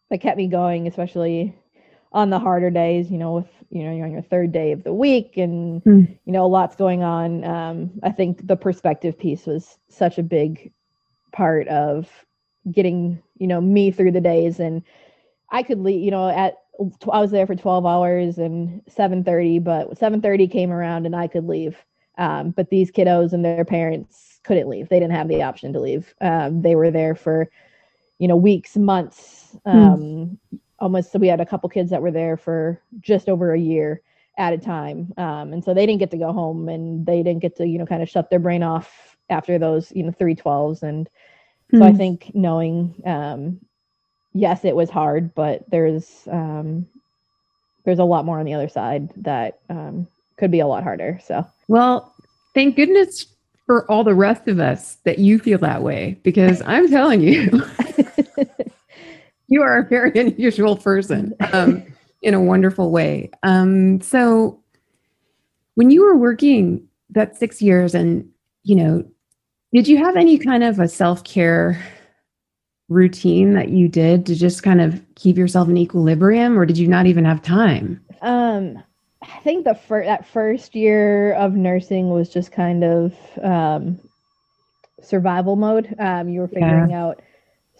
that 0.10 0.22
kept 0.22 0.38
me 0.38 0.48
going, 0.48 0.88
especially 0.88 1.56
on 2.12 2.32
the 2.32 2.40
harder 2.40 2.72
days, 2.72 3.12
you 3.12 3.18
know, 3.20 3.34
with 3.34 3.61
you 3.72 3.84
know, 3.84 3.92
you're 3.92 4.06
on 4.06 4.12
your 4.12 4.22
third 4.22 4.52
day 4.52 4.74
of 4.74 4.84
the 4.84 4.94
week 4.94 5.38
and 5.38 5.84
mm. 5.84 6.18
you 6.26 6.34
know, 6.34 6.48
lots 6.48 6.76
going 6.76 7.04
on. 7.04 7.44
Um, 7.46 7.92
I 8.04 8.12
think 8.12 8.46
the 8.46 8.58
perspective 8.58 9.18
piece 9.18 9.46
was 9.46 9.78
such 9.90 10.18
a 10.18 10.24
big 10.24 10.72
part 11.32 11.68
of 11.70 12.10
getting, 12.70 13.22
you 13.38 13.48
know, 13.48 13.62
me 13.62 13.90
through 13.90 14.12
the 14.12 14.22
days 14.22 14.60
and 14.60 14.84
I 15.50 15.64
could 15.64 15.80
leave, 15.80 16.04
you 16.04 16.12
know, 16.12 16.30
at 16.30 16.58
I 17.12 17.20
was 17.20 17.32
there 17.32 17.48
for 17.48 17.56
12 17.56 17.86
hours 17.86 18.38
and 18.38 18.82
7:30, 18.90 19.64
but 19.64 19.98
7:30 19.98 20.52
came 20.52 20.72
around 20.72 21.06
and 21.06 21.16
I 21.16 21.28
could 21.28 21.48
leave. 21.48 21.78
Um, 22.18 22.52
but 22.52 22.70
these 22.70 22.92
kiddos 22.92 23.34
and 23.34 23.44
their 23.44 23.66
parents 23.66 24.40
couldn't 24.44 24.68
leave. 24.68 24.90
They 24.90 25.00
didn't 25.00 25.16
have 25.16 25.28
the 25.28 25.44
option 25.44 25.74
to 25.74 25.80
leave. 25.80 26.14
Um, 26.22 26.62
they 26.62 26.76
were 26.76 26.92
there 26.92 27.16
for, 27.16 27.50
you 28.20 28.28
know, 28.28 28.36
weeks, 28.36 28.76
months. 28.76 29.58
Hmm. 29.66 29.78
Um, 29.78 30.00
mm. 30.00 30.60
Almost. 30.82 31.12
So 31.12 31.20
we 31.20 31.28
had 31.28 31.40
a 31.40 31.46
couple 31.46 31.70
kids 31.70 31.90
that 31.92 32.02
were 32.02 32.12
there 32.12 32.36
for 32.36 32.82
just 33.00 33.30
over 33.30 33.54
a 33.54 33.60
year 33.60 34.02
at 34.38 34.52
a 34.52 34.58
time, 34.58 35.14
um, 35.18 35.54
and 35.54 35.64
so 35.64 35.74
they 35.74 35.86
didn't 35.86 36.00
get 36.00 36.12
to 36.12 36.18
go 36.18 36.34
home, 36.34 36.68
and 36.68 37.06
they 37.06 37.24
didn't 37.24 37.42
get 37.42 37.56
to, 37.58 37.68
you 37.68 37.78
know, 37.78 37.86
kind 37.86 38.02
of 38.02 38.10
shut 38.10 38.30
their 38.30 38.40
brain 38.40 38.64
off 38.64 39.16
after 39.30 39.58
those, 39.60 39.92
you 39.92 40.04
know, 40.04 40.12
three 40.12 40.36
twelves. 40.36 40.84
And 40.84 41.08
mm. 41.72 41.80
so 41.80 41.86
I 41.86 41.92
hmm. 41.92 41.98
think 41.98 42.32
knowing, 42.34 43.02
um, 43.06 43.62
yes, 44.34 44.66
it 44.66 44.76
was 44.76 44.90
hard, 44.90 45.34
but 45.36 45.70
there's 45.70 46.28
um, 46.32 46.88
there's 47.86 48.00
a 48.00 48.04
lot 48.04 48.26
more 48.26 48.40
on 48.40 48.46
the 48.46 48.54
other 48.54 48.70
side 48.70 49.10
that 49.18 49.60
um, 49.70 50.08
could 50.38 50.52
be 50.52 50.60
a 50.60 50.68
lot 50.68 50.84
harder. 50.84 51.20
So 51.24 51.46
well, 51.68 52.14
thank 52.54 52.76
goodness 52.76 53.28
for 53.66 53.90
all 53.90 54.04
the 54.04 54.14
rest 54.16 54.48
of 54.48 54.60
us 54.60 54.98
that 55.06 55.20
you 55.20 55.40
feel 55.40 55.58
that 55.60 55.82
way 55.82 56.20
because 56.24 56.62
I'm 56.66 56.90
telling 56.90 57.22
you, 57.22 57.64
you 59.52 59.62
are 59.62 59.78
a 59.78 59.84
very 59.84 60.12
unusual 60.16 60.78
person 60.78 61.36
um, 61.54 61.84
in 62.24 62.34
a 62.34 62.42
wonderful 62.42 62.90
way. 62.90 63.30
Um, 63.44 64.02
so, 64.02 64.58
when 65.76 65.92
you 65.92 66.02
were 66.02 66.18
working 66.18 66.88
that 67.12 67.38
six 67.38 67.62
years, 67.62 67.94
and 67.94 68.28
you 68.64 68.76
know, 68.76 69.04
did 69.74 69.88
you 69.88 69.98
have 69.98 70.16
any 70.16 70.40
kind 70.40 70.64
of 70.64 70.80
a 70.80 70.88
self 70.88 71.24
care 71.24 71.84
routine 72.90 73.54
that 73.54 73.70
you 73.70 73.88
did 73.88 74.26
to 74.26 74.36
just 74.36 74.64
kind 74.64 74.82
of 74.82 75.02
keep 75.16 75.38
yourself 75.38 75.68
in 75.68 75.78
equilibrium, 75.78 76.58
or 76.58 76.66
did 76.66 76.78
you 76.78 76.88
not 76.88 77.06
even 77.06 77.26
have 77.26 77.42
time? 77.42 78.04
Um, 78.22 78.82
I 79.22 79.40
think 79.44 79.66
the 79.66 79.76
first 79.76 80.08
that 80.08 80.26
first 80.26 80.76
year 80.76 81.34
of 81.34 81.56
nursing 81.56 82.10
was 82.10 82.30
just 82.30 82.54
kind 82.54 82.86
of 82.86 83.14
um, 83.44 84.00
survival 85.02 85.58
mode. 85.58 85.94
Um, 86.00 86.30
you 86.30 86.40
were 86.40 86.48
figuring 86.48 86.92
yeah. 86.92 87.04
out 87.04 87.22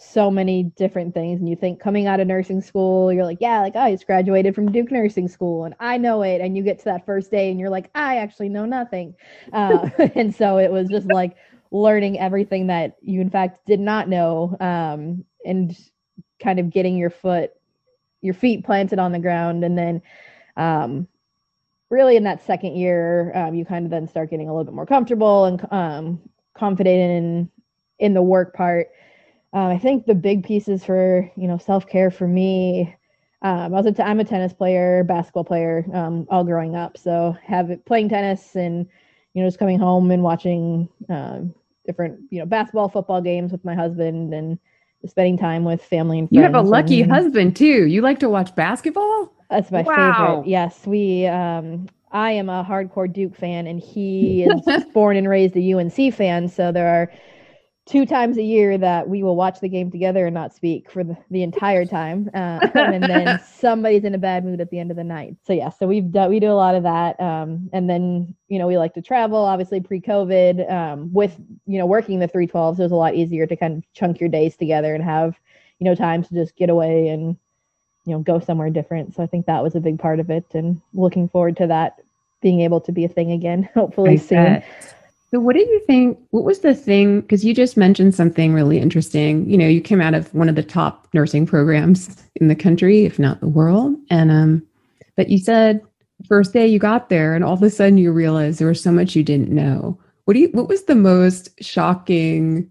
so 0.02 0.30
many 0.30 0.64
different 0.64 1.14
things, 1.14 1.40
and 1.40 1.48
you 1.48 1.56
think 1.56 1.80
coming 1.80 2.06
out 2.06 2.20
of 2.20 2.26
nursing 2.26 2.60
school, 2.60 3.12
you're 3.12 3.24
like, 3.24 3.38
yeah, 3.40 3.60
like 3.60 3.76
I 3.76 3.92
just 3.92 4.06
graduated 4.06 4.54
from 4.54 4.70
Duke 4.72 4.90
Nursing 4.90 5.28
School, 5.28 5.64
and 5.64 5.74
I 5.80 5.98
know 5.98 6.22
it. 6.22 6.40
And 6.40 6.56
you 6.56 6.62
get 6.62 6.78
to 6.80 6.84
that 6.86 7.06
first 7.06 7.30
day, 7.30 7.50
and 7.50 7.58
you're 7.58 7.70
like, 7.70 7.90
I 7.94 8.18
actually 8.18 8.48
know 8.48 8.64
nothing. 8.64 9.14
Uh, 9.52 9.88
and 10.14 10.34
so 10.34 10.58
it 10.58 10.70
was 10.70 10.88
just 10.88 11.06
like 11.06 11.36
learning 11.70 12.18
everything 12.18 12.66
that 12.66 12.96
you 13.00 13.20
in 13.20 13.30
fact 13.30 13.64
did 13.66 13.80
not 13.80 14.08
know, 14.08 14.56
um, 14.60 15.24
and 15.44 15.76
kind 16.42 16.58
of 16.58 16.70
getting 16.70 16.96
your 16.96 17.10
foot, 17.10 17.52
your 18.20 18.34
feet 18.34 18.64
planted 18.64 18.98
on 18.98 19.12
the 19.12 19.18
ground, 19.18 19.64
and 19.64 19.78
then 19.78 20.02
um, 20.56 21.06
really 21.90 22.16
in 22.16 22.24
that 22.24 22.44
second 22.44 22.74
year, 22.74 23.32
um, 23.36 23.54
you 23.54 23.64
kind 23.64 23.84
of 23.84 23.90
then 23.90 24.08
start 24.08 24.30
getting 24.30 24.48
a 24.48 24.52
little 24.52 24.64
bit 24.64 24.74
more 24.74 24.86
comfortable 24.86 25.44
and 25.44 25.66
um, 25.70 26.20
confident 26.54 26.98
in 26.98 27.50
in 27.98 28.14
the 28.14 28.22
work 28.22 28.54
part. 28.54 28.88
Um, 29.52 29.66
I 29.66 29.78
think 29.78 30.06
the 30.06 30.14
big 30.14 30.44
pieces 30.44 30.84
for 30.84 31.30
you 31.36 31.46
know 31.46 31.58
self 31.58 31.86
care 31.86 32.10
for 32.10 32.26
me. 32.26 32.94
Um, 33.42 33.58
I 33.58 33.68
was 33.68 33.86
a 33.86 33.92
t- 33.92 34.02
I'm 34.02 34.20
a 34.20 34.24
tennis 34.24 34.52
player, 34.52 35.04
basketball 35.04 35.44
player, 35.44 35.84
um, 35.92 36.26
all 36.30 36.44
growing 36.44 36.76
up. 36.76 36.96
So 36.96 37.36
have 37.44 37.70
it, 37.70 37.84
playing 37.84 38.08
tennis 38.08 38.56
and 38.56 38.86
you 39.34 39.42
know 39.42 39.48
just 39.48 39.58
coming 39.58 39.78
home 39.78 40.10
and 40.10 40.22
watching 40.22 40.88
um, 41.08 41.54
different 41.86 42.20
you 42.30 42.38
know 42.38 42.46
basketball, 42.46 42.88
football 42.88 43.20
games 43.20 43.52
with 43.52 43.64
my 43.64 43.74
husband 43.74 44.32
and 44.32 44.58
spending 45.06 45.36
time 45.36 45.64
with 45.64 45.82
family 45.82 46.18
and 46.18 46.28
friends. 46.28 46.38
You 46.38 46.42
have 46.42 46.54
a 46.54 46.66
lucky 46.66 47.02
and, 47.02 47.12
husband 47.12 47.56
too. 47.56 47.86
You 47.86 48.00
like 48.00 48.20
to 48.20 48.30
watch 48.30 48.54
basketball? 48.54 49.32
That's 49.50 49.70
my 49.70 49.82
wow. 49.82 49.94
favorite. 50.36 50.48
Yes, 50.48 50.86
we. 50.86 51.26
Um, 51.26 51.88
I 52.10 52.32
am 52.32 52.48
a 52.48 52.64
hardcore 52.64 53.10
Duke 53.12 53.34
fan, 53.34 53.66
and 53.66 53.80
he 53.80 54.44
is 54.44 54.84
born 54.94 55.16
and 55.16 55.28
raised 55.28 55.56
a 55.56 55.60
UNC 55.60 56.14
fan. 56.14 56.48
So 56.48 56.72
there 56.72 56.88
are 56.88 57.12
two 57.84 58.06
times 58.06 58.38
a 58.38 58.42
year 58.42 58.78
that 58.78 59.08
we 59.08 59.22
will 59.22 59.34
watch 59.34 59.58
the 59.60 59.68
game 59.68 59.90
together 59.90 60.26
and 60.26 60.34
not 60.34 60.54
speak 60.54 60.88
for 60.90 61.02
the, 61.02 61.16
the 61.30 61.42
entire 61.42 61.84
time. 61.84 62.30
Uh, 62.32 62.68
and 62.74 63.02
then 63.02 63.40
somebody's 63.44 64.04
in 64.04 64.14
a 64.14 64.18
bad 64.18 64.44
mood 64.44 64.60
at 64.60 64.70
the 64.70 64.78
end 64.78 64.90
of 64.90 64.96
the 64.96 65.04
night. 65.04 65.36
So 65.44 65.52
yeah, 65.52 65.68
so 65.68 65.86
we've 65.86 66.10
done, 66.10 66.30
we 66.30 66.38
do 66.38 66.50
a 66.50 66.54
lot 66.54 66.76
of 66.76 66.84
that. 66.84 67.18
Um, 67.20 67.68
and 67.72 67.90
then, 67.90 68.34
you 68.48 68.58
know, 68.58 68.68
we 68.68 68.78
like 68.78 68.94
to 68.94 69.02
travel, 69.02 69.38
obviously 69.38 69.80
pre-COVID, 69.80 70.70
um, 70.70 71.12
with, 71.12 71.36
you 71.66 71.78
know, 71.78 71.86
working 71.86 72.20
the 72.20 72.28
312s, 72.28 72.78
it 72.78 72.82
was 72.82 72.92
a 72.92 72.96
lot 72.96 73.14
easier 73.14 73.46
to 73.46 73.56
kind 73.56 73.78
of 73.78 73.92
chunk 73.94 74.20
your 74.20 74.28
days 74.28 74.56
together 74.56 74.94
and 74.94 75.02
have, 75.02 75.34
you 75.80 75.84
know, 75.84 75.94
time 75.96 76.22
to 76.22 76.34
just 76.34 76.54
get 76.56 76.70
away 76.70 77.08
and, 77.08 77.36
you 78.04 78.12
know, 78.12 78.20
go 78.20 78.38
somewhere 78.38 78.70
different. 78.70 79.14
So 79.16 79.24
I 79.24 79.26
think 79.26 79.46
that 79.46 79.62
was 79.62 79.74
a 79.74 79.80
big 79.80 79.98
part 79.98 80.20
of 80.20 80.30
it 80.30 80.46
and 80.54 80.80
looking 80.94 81.28
forward 81.28 81.56
to 81.56 81.66
that 81.66 82.00
being 82.40 82.60
able 82.60 82.80
to 82.82 82.92
be 82.92 83.04
a 83.04 83.08
thing 83.08 83.32
again, 83.32 83.68
hopefully 83.74 84.12
I 84.12 84.16
soon. 84.16 84.44
Bet. 84.44 84.94
So, 85.32 85.40
what 85.40 85.56
did 85.56 85.68
you 85.68 85.80
think? 85.86 86.18
What 86.30 86.44
was 86.44 86.58
the 86.58 86.74
thing? 86.74 87.22
Because 87.22 87.42
you 87.42 87.54
just 87.54 87.78
mentioned 87.78 88.14
something 88.14 88.52
really 88.52 88.78
interesting. 88.78 89.48
You 89.48 89.56
know, 89.56 89.66
you 89.66 89.80
came 89.80 90.00
out 90.00 90.12
of 90.12 90.32
one 90.34 90.50
of 90.50 90.56
the 90.56 90.62
top 90.62 91.08
nursing 91.14 91.46
programs 91.46 92.22
in 92.36 92.48
the 92.48 92.54
country, 92.54 93.06
if 93.06 93.18
not 93.18 93.40
the 93.40 93.48
world. 93.48 93.96
And, 94.10 94.30
um, 94.30 94.66
but 95.16 95.30
you 95.30 95.38
said 95.38 95.80
first 96.28 96.52
day 96.52 96.66
you 96.66 96.78
got 96.78 97.08
there, 97.08 97.34
and 97.34 97.44
all 97.44 97.54
of 97.54 97.62
a 97.62 97.70
sudden 97.70 97.96
you 97.96 98.12
realized 98.12 98.58
there 98.58 98.68
was 98.68 98.82
so 98.82 98.92
much 98.92 99.16
you 99.16 99.22
didn't 99.22 99.48
know. 99.48 99.98
What 100.26 100.34
do 100.34 100.40
you? 100.40 100.48
What 100.48 100.68
was 100.68 100.84
the 100.84 100.94
most 100.94 101.48
shocking 101.62 102.68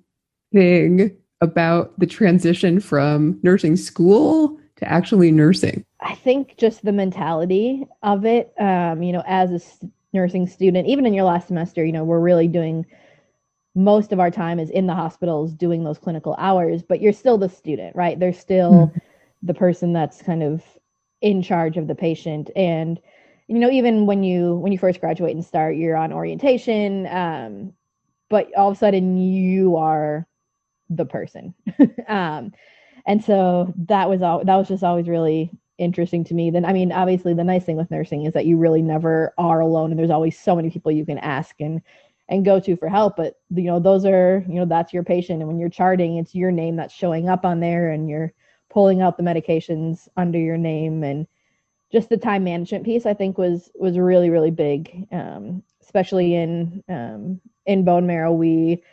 thing 0.54 1.18
about 1.42 1.98
the 2.00 2.06
transition 2.06 2.80
from 2.80 3.40
nursing 3.42 3.76
school 3.76 4.60
to 4.76 4.88
actually 4.88 5.32
nursing? 5.32 5.84
I 6.00 6.14
think 6.14 6.58
just 6.58 6.86
the 6.86 6.92
mentality 6.92 7.88
of 8.04 8.24
it. 8.24 8.54
Um, 8.60 9.02
you 9.02 9.14
know, 9.14 9.24
as 9.26 9.52
a 9.52 9.60
nursing 10.14 10.48
student, 10.48 10.88
even 10.88 11.06
in 11.06 11.14
your 11.14 11.24
last 11.26 11.48
semester, 11.48 11.86
you 11.86 11.92
know, 11.92 12.04
we're 12.04 12.20
really 12.20 12.48
doing 12.48 12.86
most 13.74 14.12
of 14.12 14.20
our 14.20 14.32
time 14.32 14.60
is 14.60 14.70
in 14.70 14.88
the 14.88 14.94
hospitals 14.94 15.54
doing 15.54 15.84
those 15.84 15.98
clinical 15.98 16.36
hours, 16.38 16.84
but 16.84 17.02
you're 17.02 17.14
still 17.14 17.38
the 17.38 17.48
student, 17.48 17.96
right? 17.96 18.20
They're 18.20 18.34
still 18.34 18.88
mm-hmm. 18.88 18.98
the 19.44 19.54
person 19.54 19.94
that's 19.94 20.22
kind 20.22 20.44
of 20.44 20.62
in 21.22 21.42
charge 21.42 21.78
of 21.78 21.88
the 21.88 21.96
patient. 21.96 22.50
And, 22.56 23.00
you 23.48 23.60
know, 23.60 23.72
even 23.72 24.06
when 24.06 24.24
you 24.24 24.56
when 24.56 24.72
you 24.72 24.78
first 24.78 25.00
graduate 25.00 25.36
and 25.36 25.46
start, 25.46 25.78
you're 25.78 25.96
on 25.96 26.12
orientation. 26.12 27.08
Um, 27.08 27.74
but 28.30 28.54
all 28.56 28.70
of 28.72 28.76
a 28.78 28.80
sudden 28.80 29.18
you 29.18 29.78
are 29.78 30.28
the 30.90 31.06
person. 31.06 31.54
um, 32.08 32.52
and 33.06 33.24
so 33.24 33.74
that 33.88 34.10
was 34.10 34.22
all 34.22 34.44
that 34.44 34.56
was 34.56 34.68
just 34.68 34.84
always 34.84 35.08
really 35.08 35.52
interesting 35.78 36.24
to 36.26 36.34
me. 36.34 36.50
Then, 36.50 36.66
I 36.66 36.74
mean, 36.74 36.92
obviously, 36.92 37.34
the 37.34 37.44
nice 37.44 37.64
thing 37.64 37.78
with 37.78 37.92
nursing 37.92 38.26
is 38.26 38.34
that 38.34 38.46
you 38.46 38.58
really 38.58 38.82
never 38.82 39.34
are 39.38 39.60
alone, 39.60 39.92
and 39.92 40.00
there's 40.00 40.10
always 40.10 40.40
so 40.40 40.56
many 40.56 40.70
people 40.70 40.92
you 40.92 41.06
can 41.06 41.18
ask 41.20 41.56
and 41.60 41.82
and 42.30 42.46
go 42.46 42.60
to 42.60 42.76
for 42.78 42.88
help. 42.88 43.18
But 43.18 43.40
you 43.50 43.64
know, 43.64 43.80
those 43.80 44.06
are 44.06 44.44
you 44.48 44.56
know 44.56 44.66
that's 44.66 44.94
your 44.94 45.04
patient, 45.04 45.40
and 45.40 45.48
when 45.48 45.60
you're 45.60 45.70
charting, 45.70 46.18
it's 46.18 46.36
your 46.36 46.52
name 46.52 46.76
that's 46.76 46.94
showing 46.94 47.30
up 47.30 47.46
on 47.46 47.60
there, 47.60 47.92
and 47.92 48.10
you're 48.10 48.34
pulling 48.70 49.02
out 49.02 49.18
the 49.18 49.24
medications 49.24 50.08
under 50.18 50.40
your 50.40 50.58
name, 50.58 51.04
and 51.04 51.28
just 51.92 52.10
the 52.10 52.18
time 52.18 52.44
management 52.44 52.86
piece, 52.86 53.06
I 53.06 53.14
think 53.14 53.38
was 53.38 53.70
was 53.76 53.98
really 53.98 54.30
really 54.30 54.52
big, 54.52 55.08
um, 55.12 55.64
especially 55.82 56.36
in 56.36 56.84
um, 56.90 57.42
in 57.66 57.84
bone 57.84 58.08
marrow. 58.08 58.32
We 58.32 58.84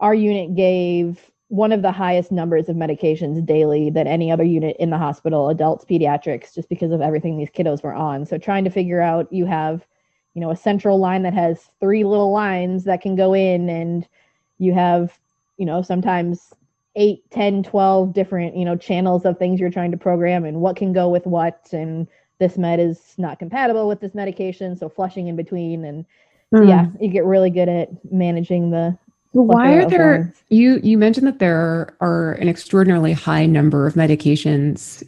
our 0.00 0.14
unit 0.14 0.56
gave 0.56 1.31
one 1.52 1.70
of 1.70 1.82
the 1.82 1.92
highest 1.92 2.32
numbers 2.32 2.70
of 2.70 2.76
medications 2.76 3.44
daily 3.44 3.90
than 3.90 4.06
any 4.06 4.32
other 4.32 4.42
unit 4.42 4.74
in 4.78 4.88
the 4.88 4.96
hospital, 4.96 5.50
adults, 5.50 5.84
pediatrics, 5.84 6.54
just 6.54 6.66
because 6.70 6.92
of 6.92 7.02
everything 7.02 7.36
these 7.36 7.50
kiddos 7.50 7.82
were 7.82 7.92
on. 7.92 8.24
So 8.24 8.38
trying 8.38 8.64
to 8.64 8.70
figure 8.70 9.02
out 9.02 9.30
you 9.30 9.44
have, 9.44 9.86
you 10.32 10.40
know, 10.40 10.50
a 10.50 10.56
central 10.56 10.98
line 10.98 11.24
that 11.24 11.34
has 11.34 11.68
three 11.78 12.04
little 12.04 12.32
lines 12.32 12.84
that 12.84 13.02
can 13.02 13.16
go 13.16 13.34
in 13.34 13.68
and 13.68 14.08
you 14.56 14.72
have, 14.72 15.18
you 15.58 15.66
know, 15.66 15.82
sometimes 15.82 16.54
8, 16.96 17.22
10, 17.30 17.64
12 17.64 18.14
different, 18.14 18.56
you 18.56 18.64
know, 18.64 18.74
channels 18.74 19.26
of 19.26 19.38
things 19.38 19.60
you're 19.60 19.68
trying 19.68 19.90
to 19.90 19.98
program 19.98 20.46
and 20.46 20.62
what 20.62 20.76
can 20.76 20.94
go 20.94 21.10
with 21.10 21.26
what 21.26 21.68
and 21.70 22.08
this 22.38 22.56
med 22.56 22.80
is 22.80 23.14
not 23.18 23.38
compatible 23.38 23.86
with 23.86 24.00
this 24.00 24.14
medication, 24.14 24.74
so 24.74 24.88
flushing 24.88 25.28
in 25.28 25.36
between 25.36 25.84
and 25.84 26.06
mm. 26.54 26.66
yeah, 26.66 26.86
you 26.98 27.08
get 27.08 27.26
really 27.26 27.50
good 27.50 27.68
at 27.68 27.90
managing 28.10 28.70
the 28.70 28.96
why 29.32 29.72
are 29.72 29.88
there 29.88 30.32
you 30.50 30.78
you 30.82 30.98
mentioned 30.98 31.26
that 31.26 31.38
there 31.38 31.96
are 32.00 32.32
an 32.34 32.48
extraordinarily 32.48 33.12
high 33.12 33.46
number 33.46 33.86
of 33.86 33.94
medications 33.94 35.02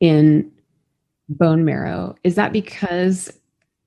in 0.00 0.50
bone 1.28 1.64
marrow. 1.64 2.14
Is 2.24 2.36
that 2.36 2.52
because 2.52 3.32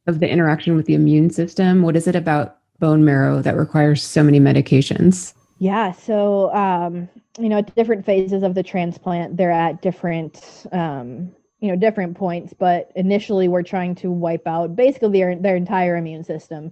of 0.08 0.20
the 0.20 0.30
interaction 0.30 0.76
with 0.76 0.86
the 0.86 0.94
immune 0.94 1.30
system? 1.30 1.82
What 1.82 1.96
is 1.96 2.08
it 2.08 2.16
about 2.16 2.58
bone 2.80 3.04
marrow 3.04 3.42
that 3.42 3.58
requires 3.58 4.04
so 4.04 4.24
many 4.24 4.40
medications? 4.40 5.34
Yeah 5.58 5.92
so 5.92 6.54
um, 6.54 7.10
you 7.40 7.50
know 7.50 7.58
at 7.58 7.76
different 7.76 8.06
phases 8.06 8.44
of 8.44 8.54
the 8.56 8.64
transplant 8.64 9.38
they're 9.38 9.52
at 9.52 9.82
different 9.82 10.68
um, 10.72 11.32
you 11.60 11.68
know 11.68 11.76
different 11.76 12.16
points 12.16 12.54
but 12.58 12.92
initially 12.96 13.48
we're 13.48 13.64
trying 13.64 13.96
to 13.96 14.12
wipe 14.12 14.48
out 14.48 14.76
basically 14.76 15.20
their, 15.20 15.36
their 15.36 15.56
entire 15.56 15.98
immune 15.98 16.24
system. 16.24 16.72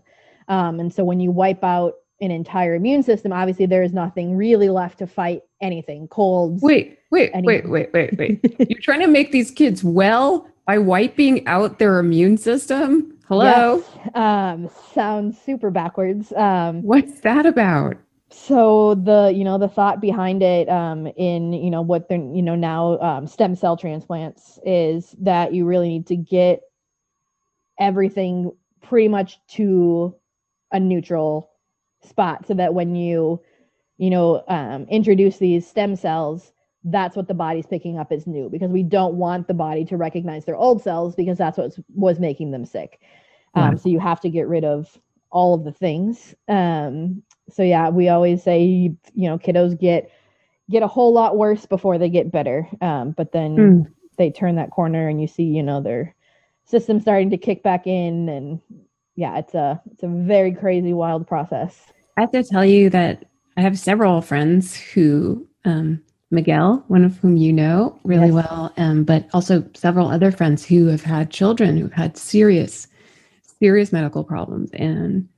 Um, 0.50 0.80
and 0.80 0.94
so 0.94 1.04
when 1.04 1.20
you 1.20 1.32
wipe 1.32 1.64
out 1.64 1.96
an 2.22 2.32
entire 2.32 2.76
immune 2.76 3.04
system, 3.04 3.32
obviously 3.32 3.66
there 3.66 3.84
is 3.84 3.94
nothing 3.94 4.36
really 4.36 4.70
left 4.70 5.00
to 5.00 5.08
fight 5.08 5.42
anything, 5.62 6.08
colds. 6.08 6.62
Wait, 6.62 7.00
wait, 7.12 7.32
anything. 7.34 7.70
wait, 7.70 7.94
wait, 7.94 8.18
wait, 8.18 8.42
wait. 8.42 8.70
You're 8.70 8.82
trying 8.82 9.02
to 9.02 9.08
make 9.08 9.32
these 9.32 9.52
kids 9.52 9.84
well 9.84 10.48
by 10.66 10.78
wiping 10.78 11.48
out 11.48 11.80
their 11.80 12.00
immune 12.00 12.38
system? 12.38 13.18
Hello? 13.28 13.84
Yes. 13.96 14.16
Um, 14.16 14.70
sounds 14.94 15.40
super 15.40 15.70
backwards. 15.70 16.32
Um, 16.34 16.82
What's 16.82 17.22
that 17.22 17.46
about? 17.46 17.98
So 18.30 18.96
the 18.96 19.32
you 19.34 19.46
know 19.46 19.58
the 19.58 19.70
thought 19.70 20.02
behind 20.02 20.44
it 20.44 20.68
um, 20.68 21.08
in 21.16 21.54
you 21.54 21.72
know 21.72 21.82
what 21.82 22.10
they're 22.10 22.18
you 22.18 22.42
know 22.42 22.56
now 22.56 23.00
um, 23.00 23.26
stem 23.26 23.56
cell 23.56 23.78
transplants 23.78 24.60
is 24.66 25.16
that 25.20 25.54
you 25.54 25.66
really 25.66 25.88
need 25.88 26.08
to 26.08 26.18
get 26.18 26.62
everything 27.80 28.52
pretty 28.82 29.08
much 29.08 29.40
to 29.48 30.14
a 30.72 30.80
neutral 30.80 31.52
spot 32.04 32.46
so 32.48 32.54
that 32.54 32.74
when 32.74 32.96
you 32.96 33.42
you 33.98 34.10
know 34.10 34.44
um, 34.48 34.84
introduce 34.90 35.38
these 35.38 35.68
stem 35.68 35.96
cells 35.96 36.52
that's 36.84 37.16
what 37.16 37.28
the 37.28 37.34
body's 37.34 37.66
picking 37.66 37.98
up 37.98 38.12
as 38.12 38.28
new 38.28 38.50
because 38.50 38.72
we 38.72 38.84
don't 38.84 39.16
want 39.16 39.48
the 39.48 39.54
body 39.54 39.84
to 39.86 39.98
recognize 39.98 40.46
their 40.46 40.56
old 40.56 40.82
cells 40.82 41.16
because 41.16 41.38
that's 41.38 41.58
what 41.58 41.74
was 41.94 42.20
making 42.20 42.52
them 42.52 42.66
sick. 42.66 43.02
Um, 43.56 43.76
so 43.76 43.90
you 43.90 44.00
have 44.00 44.22
to 44.22 44.30
get 44.30 44.48
rid 44.48 44.64
of 44.64 45.00
all 45.32 45.56
of 45.56 45.64
the 45.64 45.72
things. 45.72 46.36
Um, 46.48 47.24
so 47.50 47.64
yeah 47.64 47.90
we 47.90 48.10
always 48.10 48.44
say 48.44 48.64
you 48.64 48.98
know 49.16 49.38
kiddos 49.38 49.80
get 49.80 50.12
get 50.70 50.84
a 50.84 50.88
whole 50.88 51.14
lot 51.14 51.38
worse 51.38 51.66
before 51.66 51.98
they 51.98 52.10
get 52.10 52.32
better. 52.32 52.68
Um, 52.82 53.12
but 53.12 53.32
then 53.32 53.56
mm. 53.56 53.94
they 54.18 54.30
turn 54.30 54.56
that 54.56 54.72
corner 54.72 55.08
and 55.08 55.20
you 55.20 55.28
see 55.28 55.44
you 55.44 55.64
know 55.64 55.82
their 55.82 56.16
system 56.66 57.00
starting 57.02 57.30
to 57.32 57.38
kick 57.38 57.64
back 57.64 57.88
in 57.88 58.30
and 58.30 58.62
yeah 59.18 59.38
it's 59.38 59.54
a 59.54 59.82
it's 59.92 60.04
a 60.04 60.08
very 60.08 60.54
crazy 60.54 60.94
wild 60.94 61.28
process 61.28 61.92
I 62.18 62.22
have 62.22 62.32
to 62.32 62.44
tell 62.44 62.66
you 62.66 62.90
that 62.90 63.26
I 63.58 63.62
have 63.62 63.78
several 63.78 64.22
friends 64.22 64.76
who, 64.76 65.48
um, 65.66 66.02
Miguel, 66.32 66.84
one 66.88 67.06
of 67.06 67.16
whom 67.20 67.38
you 67.38 67.54
know 67.54 67.98
really 68.04 68.28
yes. 68.28 68.34
well, 68.34 68.74
um, 68.78 69.04
but 69.04 69.28
also 69.34 69.64
several 69.76 70.10
other 70.10 70.32
friends 70.32 70.66
who 70.66 70.88
have 70.88 71.04
had 71.04 71.30
children 71.30 71.78
who've 71.78 71.94
had 71.94 72.18
serious, 72.18 72.88
serious 73.60 73.94
medical 73.94 74.24
problems. 74.24 74.72
And 74.74 75.30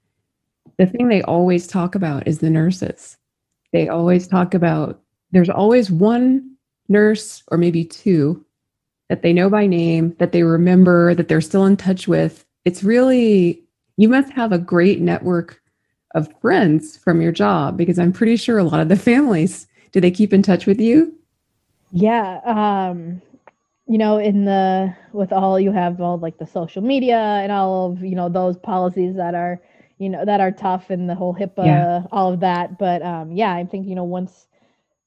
the 0.78 0.86
thing 0.86 1.10
they 1.10 1.22
always 1.24 1.68
talk 1.68 1.96
about 1.96 2.28
is 2.28 2.40
the 2.40 2.50
nurses. 2.50 3.18
They 3.74 3.90
always 3.90 4.26
talk 4.26 4.54
about 4.54 5.02
there's 5.32 5.50
always 5.50 5.92
one 5.92 6.56
nurse 6.88 7.44
or 7.50 7.58
maybe 7.58 7.84
two 7.84 8.44
that 9.10 9.22
they 9.22 9.34
know 9.34 9.50
by 9.50 9.68
name, 9.68 10.16
that 10.20 10.32
they 10.32 10.44
remember, 10.44 11.14
that 11.14 11.28
they're 11.28 11.42
still 11.42 11.66
in 11.66 11.76
touch 11.76 12.08
with. 12.08 12.46
It's 12.64 12.84
really, 12.84 13.64
you 14.00 14.08
must 14.08 14.32
have 14.32 14.54
a 14.54 14.58
great 14.58 15.02
network 15.02 15.62
of 16.16 16.34
friends 16.40 16.96
from 16.96 17.20
your 17.20 17.34
job? 17.34 17.76
Because 17.76 18.00
I'm 18.00 18.14
pretty 18.14 18.38
sure 18.38 18.58
a 18.58 18.64
lot 18.64 18.80
of 18.80 18.88
the 18.88 18.96
families, 18.96 19.68
do 19.92 20.00
they 20.00 20.10
keep 20.10 20.32
in 20.32 20.42
touch 20.42 20.66
with 20.66 20.80
you? 20.80 21.14
Yeah. 21.92 22.40
Um, 22.46 23.22
you 23.88 23.98
know, 23.98 24.18
in 24.18 24.46
the, 24.46 24.96
with 25.12 25.34
all 25.34 25.60
you 25.60 25.74
have 25.74 26.00
all 26.00 26.18
like 26.18 26.38
the 26.38 26.48
social 26.48 26.82
media 26.82 27.18
and 27.18 27.52
all 27.52 27.92
of, 27.92 28.02
you 28.02 28.16
know, 28.16 28.30
those 28.30 28.56
policies 28.56 29.18
that 29.18 29.36
are, 29.36 29.60
you 29.98 30.08
know, 30.08 30.24
that 30.24 30.40
are 30.40 30.52
tough 30.52 30.90
and 30.90 31.10
the 31.10 31.16
whole 31.16 31.36
HIPAA, 31.36 31.66
yeah. 31.66 32.04
all 32.14 32.32
of 32.32 32.40
that. 32.40 32.80
But 32.80 33.02
um, 33.02 33.34
yeah, 33.34 33.54
I 33.54 33.66
think, 33.66 33.86
you 33.86 33.96
know, 33.96 34.06
once 34.06 34.48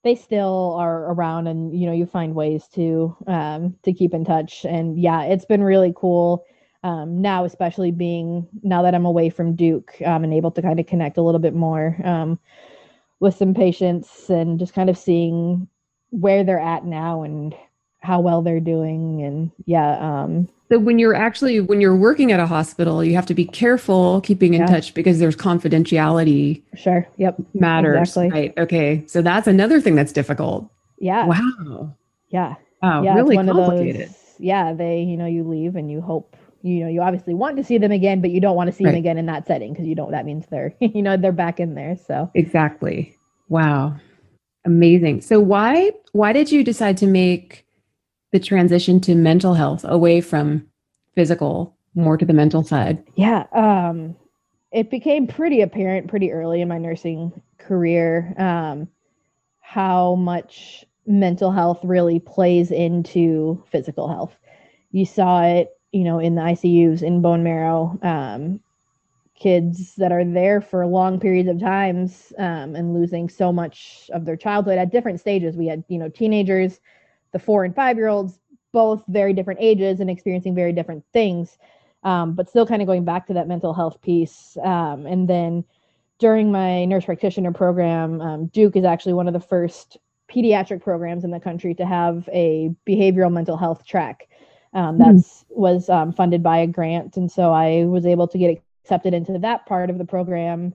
they 0.04 0.14
still 0.14 0.74
are 0.78 1.10
around 1.10 1.46
and, 1.46 1.72
you 1.74 1.86
know, 1.86 1.94
you 1.94 2.04
find 2.04 2.34
ways 2.34 2.68
to, 2.74 3.16
um, 3.26 3.74
to 3.84 3.94
keep 3.94 4.12
in 4.12 4.26
touch. 4.26 4.66
And 4.66 5.00
yeah, 5.00 5.22
it's 5.22 5.46
been 5.46 5.62
really 5.62 5.94
cool 5.96 6.44
um, 6.82 7.20
now, 7.22 7.44
especially 7.44 7.90
being 7.90 8.46
now 8.62 8.82
that 8.82 8.94
I'm 8.94 9.04
away 9.04 9.30
from 9.30 9.54
Duke 9.54 9.94
um, 10.04 10.24
and 10.24 10.34
able 10.34 10.50
to 10.52 10.62
kind 10.62 10.80
of 10.80 10.86
connect 10.86 11.16
a 11.16 11.22
little 11.22 11.40
bit 11.40 11.54
more 11.54 11.96
um, 12.04 12.38
with 13.20 13.36
some 13.36 13.54
patients 13.54 14.28
and 14.28 14.58
just 14.58 14.74
kind 14.74 14.90
of 14.90 14.98
seeing 14.98 15.68
where 16.10 16.44
they're 16.44 16.58
at 16.58 16.84
now 16.84 17.22
and 17.22 17.54
how 18.00 18.20
well 18.20 18.42
they're 18.42 18.60
doing 18.60 19.22
and 19.22 19.50
yeah 19.64 19.96
um 19.98 20.48
so 20.68 20.78
when 20.78 20.98
you're 20.98 21.14
actually 21.14 21.60
when 21.60 21.80
you're 21.80 21.96
working 21.96 22.32
at 22.32 22.40
a 22.40 22.46
hospital 22.46 23.02
you 23.04 23.14
have 23.14 23.26
to 23.26 23.34
be 23.34 23.44
careful 23.44 24.20
keeping 24.22 24.54
in 24.54 24.62
yeah. 24.62 24.66
touch 24.66 24.92
because 24.92 25.20
there's 25.20 25.36
confidentiality 25.36 26.60
sure. 26.74 27.06
Yep. 27.16 27.36
matters 27.54 28.08
exactly. 28.08 28.30
right? 28.30 28.58
Okay. 28.58 29.04
So 29.06 29.22
that's 29.22 29.46
another 29.46 29.80
thing 29.80 29.94
that's 29.94 30.12
difficult. 30.12 30.68
Yeah. 30.98 31.26
Wow. 31.26 31.94
Yeah. 32.28 32.56
Wow. 32.82 33.02
Yeah, 33.04 33.14
really 33.14 33.36
complicated 33.36 34.08
those, 34.08 34.34
yeah 34.38 34.72
they 34.72 35.00
you 35.00 35.16
know 35.16 35.26
you 35.26 35.44
leave 35.44 35.76
and 35.76 35.90
you 35.90 36.00
hope 36.00 36.36
you 36.62 36.80
know 36.80 36.88
you 36.88 37.00
obviously 37.00 37.34
want 37.34 37.56
to 37.56 37.64
see 37.64 37.78
them 37.78 37.92
again 37.92 38.20
but 38.20 38.30
you 38.30 38.40
don't 38.40 38.56
want 38.56 38.68
to 38.68 38.72
see 38.72 38.84
right. 38.84 38.92
them 38.92 38.98
again 38.98 39.18
in 39.18 39.26
that 39.26 39.46
setting 39.46 39.72
because 39.72 39.86
you 39.86 39.94
don't 39.94 40.12
that 40.12 40.24
means 40.24 40.46
they're 40.50 40.74
you 40.80 41.02
know 41.02 41.16
they're 41.16 41.32
back 41.32 41.60
in 41.60 41.74
there 41.74 41.96
so. 41.96 42.30
Exactly. 42.34 43.16
Wow. 43.48 43.96
Amazing. 44.64 45.20
So 45.22 45.40
why 45.40 45.92
why 46.12 46.32
did 46.32 46.50
you 46.50 46.64
decide 46.64 46.96
to 46.98 47.06
make 47.06 47.66
the 48.32 48.40
transition 48.40 49.00
to 49.00 49.14
mental 49.14 49.54
health 49.54 49.84
away 49.86 50.20
from 50.20 50.66
physical 51.14 51.76
more 51.94 52.16
to 52.16 52.24
the 52.24 52.32
mental 52.32 52.62
side? 52.62 53.04
Yeah 53.16 53.44
um 53.52 54.16
it 54.72 54.90
became 54.90 55.26
pretty 55.26 55.60
apparent 55.60 56.08
pretty 56.08 56.32
early 56.32 56.60
in 56.60 56.68
my 56.68 56.78
nursing 56.78 57.32
career 57.58 58.34
um 58.38 58.88
how 59.60 60.14
much 60.14 60.84
mental 61.06 61.50
health 61.50 61.80
really 61.82 62.20
plays 62.20 62.70
into 62.70 63.62
physical 63.70 64.08
health. 64.08 64.36
You 64.92 65.04
saw 65.06 65.42
it 65.42 65.70
you 65.92 66.04
know, 66.04 66.18
in 66.18 66.34
the 66.34 66.42
ICUs 66.42 67.02
in 67.02 67.20
bone 67.20 67.42
marrow, 67.42 67.98
um, 68.02 68.60
kids 69.34 69.94
that 69.96 70.12
are 70.12 70.24
there 70.24 70.60
for 70.60 70.86
long 70.86 71.18
periods 71.18 71.48
of 71.48 71.60
times 71.60 72.32
um, 72.38 72.76
and 72.76 72.94
losing 72.94 73.28
so 73.28 73.52
much 73.52 74.08
of 74.12 74.24
their 74.24 74.36
childhood 74.36 74.78
at 74.78 74.92
different 74.92 75.20
stages. 75.20 75.56
We 75.56 75.66
had, 75.66 75.84
you 75.88 75.98
know, 75.98 76.08
teenagers, 76.08 76.80
the 77.32 77.38
four 77.38 77.64
and 77.64 77.74
five 77.74 77.96
year 77.96 78.08
olds, 78.08 78.38
both 78.72 79.02
very 79.08 79.32
different 79.32 79.60
ages 79.60 80.00
and 80.00 80.08
experiencing 80.08 80.54
very 80.54 80.72
different 80.72 81.04
things, 81.12 81.58
um, 82.04 82.34
but 82.34 82.48
still 82.48 82.66
kind 82.66 82.80
of 82.80 82.86
going 82.86 83.04
back 83.04 83.26
to 83.26 83.34
that 83.34 83.48
mental 83.48 83.74
health 83.74 84.00
piece. 84.00 84.56
Um, 84.62 85.06
and 85.06 85.28
then 85.28 85.64
during 86.18 86.52
my 86.52 86.84
nurse 86.84 87.04
practitioner 87.04 87.52
program, 87.52 88.20
um, 88.20 88.46
Duke 88.46 88.76
is 88.76 88.84
actually 88.84 89.14
one 89.14 89.26
of 89.26 89.34
the 89.34 89.40
first 89.40 89.98
pediatric 90.30 90.82
programs 90.82 91.24
in 91.24 91.30
the 91.30 91.40
country 91.40 91.74
to 91.74 91.84
have 91.84 92.28
a 92.32 92.70
behavioral 92.86 93.32
mental 93.32 93.56
health 93.56 93.84
track 93.84 94.28
um, 94.74 94.96
hmm. 94.96 95.02
that's 95.02 95.44
mm-hmm. 95.44 95.60
was 95.60 95.88
um, 95.88 96.12
funded 96.12 96.42
by 96.42 96.58
a 96.58 96.66
grant, 96.66 97.16
and 97.16 97.30
so 97.30 97.52
I 97.52 97.84
was 97.84 98.06
able 98.06 98.28
to 98.28 98.38
get 98.38 98.62
accepted 98.84 99.14
into 99.14 99.38
that 99.38 99.66
part 99.66 99.90
of 99.90 99.98
the 99.98 100.04
program. 100.04 100.74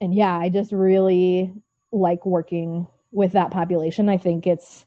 And 0.00 0.14
yeah, 0.14 0.36
I 0.36 0.48
just 0.48 0.72
really 0.72 1.52
like 1.92 2.26
working 2.26 2.86
with 3.12 3.32
that 3.32 3.50
population. 3.50 4.08
I 4.08 4.16
think 4.16 4.46
it's 4.46 4.84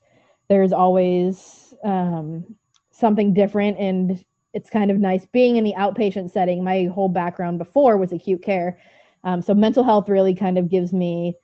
there's 0.50 0.74
always 0.74 1.74
um, 1.84 2.56
something 2.92 3.34
different, 3.34 3.78
and 3.78 4.24
it's 4.54 4.70
kind 4.70 4.92
of 4.92 4.98
nice 4.98 5.26
being 5.28 5.58
in 5.58 5.64
the 5.64 5.76
outpatient 5.78 6.32
setting. 6.32 6.64
My 6.64 6.86
whole 6.86 7.10
background 7.10 7.58
before 7.58 7.98
was 7.98 8.12
acute 8.12 8.42
care, 8.42 8.80
um, 9.24 9.42
so 9.42 9.54
mental 9.54 9.84
health 9.84 10.10
really 10.10 10.36
kind 10.36 10.58
of 10.58 10.70
gives 10.70 10.94
me 10.94 11.36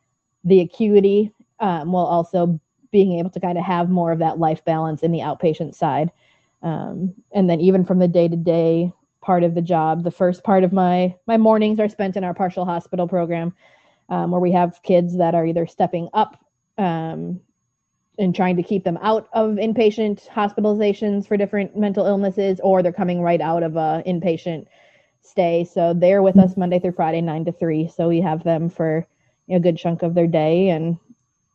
the 0.44 0.60
acuity 0.60 1.32
um, 1.60 1.92
while 1.92 2.06
also 2.06 2.60
being 2.92 3.18
able 3.18 3.30
to 3.32 3.40
kind 3.40 3.58
of 3.58 3.64
have 3.64 3.90
more 3.90 4.12
of 4.12 4.20
that 4.20 4.38
life 4.40 4.64
balance 4.66 5.02
in 5.02 5.12
the 5.12 5.20
outpatient 5.20 5.74
side. 5.74 6.12
Um, 6.64 7.14
and 7.34 7.50
then 7.50 7.60
even 7.60 7.86
from 7.86 8.00
the 8.00 8.08
day 8.08 8.28
to 8.28 8.38
day 8.38 8.92
part 9.22 9.44
of 9.44 9.54
the 9.54 9.62
job, 9.62 10.04
the 10.04 10.12
first 10.12 10.44
part 10.44 10.64
of 10.64 10.74
my 10.74 11.16
my 11.28 11.38
mornings 11.38 11.80
are 11.80 11.90
spent 11.90 12.18
in 12.18 12.24
our 12.24 12.34
partial 12.34 12.66
hospital 12.66 13.08
program, 13.08 13.54
um, 14.10 14.32
where 14.32 14.42
we 14.42 14.54
have 14.54 14.82
kids 14.84 15.18
that 15.18 15.36
are 15.36 15.46
either 15.46 15.68
stepping 15.68 16.10
up 16.14 16.44
um, 16.78 17.42
and 18.18 18.36
trying 18.36 18.56
to 18.58 18.64
keep 18.64 18.84
them 18.84 18.98
out 19.02 19.28
of 19.34 19.52
inpatient 19.56 20.28
hospitalizations 20.30 21.28
for 21.28 21.38
different 21.38 21.76
mental 21.78 22.06
illnesses, 22.06 22.60
or 22.64 22.82
they're 22.82 22.94
coming 22.94 23.22
right 23.22 23.42
out 23.42 23.64
of 23.64 23.76
a 23.76 24.04
inpatient 24.06 24.68
stay. 25.22 25.64
So 25.66 25.94
they're 25.94 26.22
with 26.22 26.38
us 26.38 26.58
Monday 26.58 26.80
through 26.80 26.92
Friday, 26.94 27.22
nine 27.22 27.46
to 27.46 27.52
three. 27.52 27.88
So 27.88 28.10
we 28.10 28.22
have 28.22 28.44
them 28.44 28.70
for 28.70 29.08
a 29.50 29.60
good 29.60 29.78
chunk 29.78 30.04
of 30.04 30.14
their 30.14 30.28
day, 30.28 30.70
and 30.70 30.98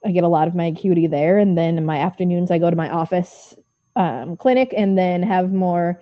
I 0.04 0.10
get 0.12 0.24
a 0.24 0.28
lot 0.28 0.48
of 0.48 0.54
my 0.54 0.66
acuity 0.66 1.06
there. 1.06 1.38
And 1.38 1.56
then 1.56 1.78
in 1.78 1.86
my 1.86 1.98
afternoons, 1.98 2.50
I 2.50 2.58
go 2.58 2.70
to 2.70 2.76
my 2.76 2.90
office 2.90 3.54
um, 3.98 4.36
clinic 4.36 4.72
and 4.74 4.96
then 4.96 5.22
have 5.22 5.52
more 5.52 6.00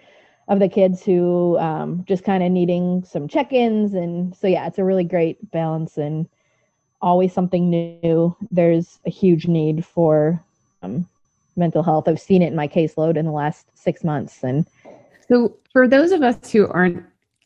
of 0.48 0.60
the 0.60 0.68
kids 0.68 1.02
who 1.02 1.58
um, 1.58 2.04
just 2.06 2.22
kind 2.22 2.44
of 2.44 2.52
needing 2.52 3.02
some 3.02 3.26
check-ins. 3.26 3.94
And 3.94 4.36
so 4.36 4.46
yeah 4.46 4.66
it's 4.68 4.78
a 4.78 4.84
really 4.84 5.02
great 5.02 5.50
balance 5.50 5.96
and 5.96 6.28
always 7.02 7.32
something 7.32 7.68
new. 7.68 8.36
There's 8.52 9.00
a 9.04 9.10
huge 9.10 9.48
need 9.48 9.84
for 9.84 10.40
um, 10.82 11.08
mental 11.56 11.82
health. 11.82 12.06
I've 12.06 12.20
seen 12.20 12.42
it 12.42 12.48
in 12.48 12.56
my 12.56 12.68
caseload 12.68 13.16
in 13.16 13.24
the 13.24 13.32
last 13.32 13.66
six 13.74 14.04
months. 14.04 14.44
And 14.44 14.66
so 15.28 15.56
for 15.72 15.88
those 15.88 16.12
of 16.12 16.22
us 16.22 16.52
who 16.52 16.68
aren't 16.68 17.04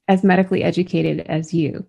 as 0.08 0.24
medically 0.24 0.64
educated 0.64 1.20
as 1.28 1.54
you 1.54 1.86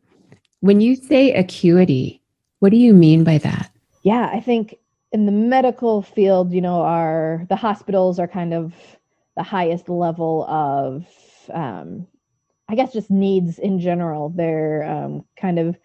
when 0.60 0.80
you 0.80 0.96
say 0.96 1.34
acuity 1.34 2.22
what 2.60 2.70
do 2.70 2.78
you 2.78 2.94
mean 2.94 3.24
by 3.24 3.40
that? 3.40 3.72
Yeah 4.04 4.30
i 4.32 4.40
think 4.40 4.76
in 5.12 5.26
the 5.26 5.32
medical 5.32 6.02
field, 6.02 6.54
you 6.54 6.62
know, 6.62 6.82
are 6.82 7.46
the 7.50 7.56
hospitals 7.56 8.20
are 8.20 8.28
kind 8.28 8.54
of 8.54 8.74
the 9.36 9.44
highest 9.44 9.90
level 9.90 10.46
of, 10.46 11.06
um, 11.54 12.08
I 12.70 12.76
guess, 12.76 12.94
just 12.94 13.12
needs 13.12 13.60
in 13.60 13.80
general. 13.80 14.30
They're 14.30 14.84
um, 14.84 15.26
kind 15.40 15.60
of 15.60 15.78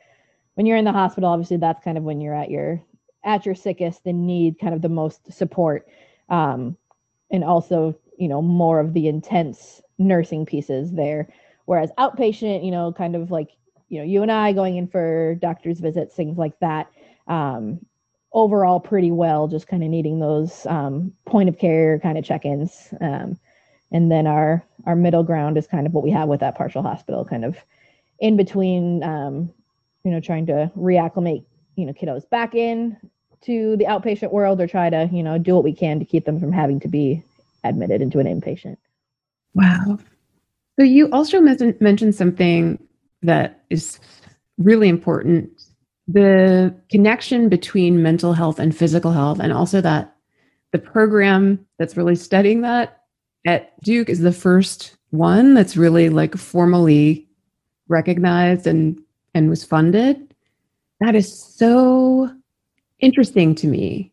when 0.54 0.66
you're 0.66 0.76
in 0.76 0.84
the 0.84 0.92
hospital, 0.92 1.28
obviously, 1.28 1.58
that's 1.58 1.84
kind 1.84 1.98
of 1.98 2.04
when 2.04 2.20
you're 2.20 2.34
at 2.34 2.50
your 2.50 2.80
at 3.24 3.44
your 3.44 3.54
sickest 3.54 4.06
and 4.06 4.26
need 4.26 4.58
kind 4.60 4.74
of 4.74 4.82
the 4.82 4.88
most 4.88 5.32
support, 5.32 5.88
um, 6.28 6.76
and 7.30 7.42
also, 7.42 7.94
you 8.18 8.28
know, 8.28 8.40
more 8.40 8.78
of 8.78 8.94
the 8.94 9.08
intense 9.08 9.82
nursing 9.98 10.46
pieces 10.46 10.92
there. 10.92 11.28
Whereas 11.64 11.90
outpatient, 11.98 12.64
you 12.64 12.70
know, 12.70 12.92
kind 12.92 13.16
of 13.16 13.30
like 13.30 13.50
you 13.88 13.98
know, 13.98 14.04
you 14.04 14.22
and 14.22 14.32
I 14.32 14.52
going 14.52 14.76
in 14.76 14.88
for 14.88 15.34
doctor's 15.36 15.80
visits, 15.80 16.14
things 16.14 16.38
like 16.38 16.58
that. 16.60 16.90
Um, 17.28 17.80
overall 18.37 18.79
pretty 18.79 19.11
well, 19.11 19.49
just 19.49 19.66
kind 19.66 19.83
of 19.83 19.88
needing 19.88 20.20
those 20.20 20.66
um, 20.66 21.11
point 21.25 21.49
of 21.49 21.59
care 21.59 21.99
kind 21.99 22.18
of 22.18 22.25
check-ins. 22.25 22.92
Um, 23.01 23.38
and 23.90 24.12
then 24.12 24.27
our 24.27 24.62
our 24.85 24.94
middle 24.94 25.25
ground 25.25 25.57
is 25.57 25.66
kind 25.66 25.87
of 25.87 25.94
what 25.94 26.05
we 26.05 26.11
have 26.11 26.29
with 26.29 26.40
that 26.40 26.57
partial 26.57 26.83
hospital, 26.83 27.25
kind 27.25 27.44
of 27.44 27.57
in 28.20 28.37
between, 28.37 29.03
um, 29.03 29.53
you 30.05 30.11
know, 30.11 30.20
trying 30.20 30.46
to 30.46 30.70
reacclimate, 30.77 31.44
you 31.77 31.87
know, 31.87 31.92
kiddos 31.92 32.29
back 32.31 32.55
in 32.55 32.96
to 33.40 33.77
the 33.77 33.85
outpatient 33.85 34.33
world 34.33 34.61
or 34.61 34.66
try 34.66 34.90
to, 34.90 35.09
you 35.12 35.22
know, 35.22 35.38
do 35.38 35.55
what 35.55 35.64
we 35.64 35.72
can 35.72 35.99
to 35.99 36.05
keep 36.05 36.25
them 36.25 36.38
from 36.38 36.53
having 36.53 36.79
to 36.81 36.88
be 36.88 37.22
admitted 37.64 38.03
into 38.03 38.18
an 38.18 38.27
inpatient. 38.27 38.77
Wow. 39.55 39.99
So 40.79 40.85
you 40.85 41.09
also 41.11 41.40
mentioned 41.40 42.14
something 42.14 42.79
that 43.22 43.64
is 43.70 43.99
really 44.59 44.88
important 44.88 45.56
the 46.09 46.75
connection 46.90 47.49
between 47.49 48.03
mental 48.03 48.33
health 48.33 48.59
and 48.59 48.77
physical 48.77 49.12
health, 49.12 49.40
and 49.40 49.53
also 49.53 49.81
that 49.81 50.14
the 50.73 50.79
program 50.79 51.64
that's 51.79 51.97
really 51.97 52.16
studying 52.16 52.61
that 52.62 53.03
at 53.47 53.81
Duke 53.83 54.09
is 54.09 54.21
the 54.21 54.33
first 54.33 54.97
one 55.11 55.55
that's 55.55 55.77
really 55.77 56.09
like 56.09 56.37
formally 56.37 57.29
recognized 57.88 58.66
and 58.66 59.01
and 59.35 59.49
was 59.49 59.64
funded. 59.64 60.35
That 61.01 61.14
is 61.14 61.33
so 61.33 62.31
interesting 63.01 63.55
to 63.57 63.66
me 63.66 64.12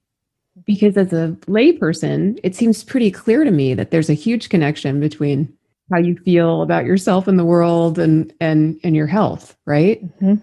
because 0.66 0.98
as 0.98 1.14
a 1.14 1.36
layperson, 1.48 2.40
it 2.44 2.56
seems 2.56 2.84
pretty 2.84 3.12
clear 3.12 3.44
to 3.44 3.52
me 3.52 3.74
that 3.74 3.92
there's 3.92 4.10
a 4.10 4.14
huge 4.14 4.50
connection 4.50 5.00
between 5.00 5.52
how 5.92 6.00
you 6.00 6.18
feel 6.18 6.62
about 6.62 6.86
yourself 6.86 7.28
in 7.28 7.38
the 7.38 7.46
world 7.46 8.00
and 8.00 8.34
and 8.40 8.80
and 8.84 8.96
your 8.96 9.08
health, 9.08 9.56
right? 9.66 10.04
Mm-hmm. 10.18 10.36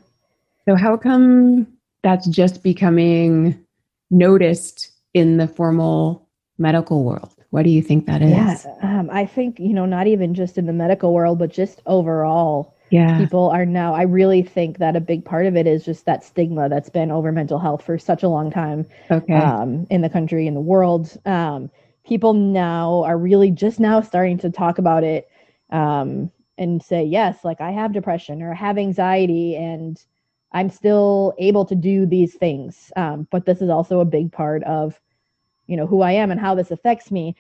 So, 0.69 0.77
how 0.77 0.97
come 0.97 1.67
that's 2.03 2.27
just 2.29 2.63
becoming 2.63 3.65
noticed 4.11 4.91
in 5.15 5.37
the 5.37 5.49
formal 5.49 6.29
medical 6.59 7.05
world? 7.05 7.35
What 7.51 7.65
do 7.65 7.71
you 7.71 7.83
think 7.83 8.07
that 8.07 8.23
is? 8.23 8.31
Yeah, 8.31 8.57
um, 8.83 9.11
I 9.11 9.27
think, 9.27 9.59
you 9.59 9.73
know, 9.73 9.87
not 9.87 10.07
even 10.07 10.35
just 10.35 10.57
in 10.57 10.67
the 10.67 10.73
medical 10.73 11.13
world, 11.13 11.39
but 11.39 11.51
just 11.51 11.83
overall. 11.87 12.77
Yeah. 12.91 13.19
People 13.19 13.51
are 13.51 13.67
now, 13.67 13.95
I 13.95 14.03
really 14.03 14.43
think 14.43 14.79
that 14.79 14.97
a 14.97 15.01
big 15.01 15.25
part 15.25 15.47
of 15.47 15.57
it 15.57 15.67
is 15.67 15.85
just 15.85 16.07
that 16.07 16.25
stigma 16.25 16.69
that's 16.69 16.91
been 16.91 17.11
over 17.11 17.31
mental 17.31 17.59
health 17.59 17.83
for 17.85 17.99
such 17.99 18.23
a 18.23 18.29
long 18.29 18.51
time 18.51 18.85
okay. 19.11 19.35
um, 19.35 19.87
in 19.91 20.01
the 20.01 20.09
country, 20.09 20.47
in 20.47 20.55
the 20.55 20.61
world. 20.61 21.17
Um, 21.25 21.71
people 22.05 22.35
now 22.35 23.05
are 23.05 23.17
really 23.17 23.51
just 23.51 23.79
now 23.79 24.01
starting 24.01 24.39
to 24.39 24.51
talk 24.51 24.79
about 24.79 25.05
it 25.05 25.29
um, 25.71 26.33
and 26.59 26.83
say, 26.83 27.05
yes, 27.05 27.45
like 27.45 27.61
I 27.61 27.71
have 27.71 27.93
depression 27.93 28.43
or 28.43 28.55
have 28.55 28.77
anxiety. 28.77 29.57
And 29.57 30.03
I'm 30.53 30.71
still 30.71 31.35
able 31.39 31.65
to 31.67 31.75
do 31.75 32.07
these 32.07 32.35
things. 32.35 32.91
Um, 32.97 33.27
but 33.31 33.47
this 33.47 33.63
is 33.63 33.71
also 33.71 34.01
a 34.01 34.05
big 34.05 34.33
part 34.33 34.63
of, 34.65 35.01
you 35.67 35.77
know, 35.77 35.87
who 35.87 36.03
I 36.03 36.13
am 36.13 36.31
and 36.31 36.41
how 36.41 36.55
this 36.55 36.71
affects 36.71 37.11
me. 37.11 37.37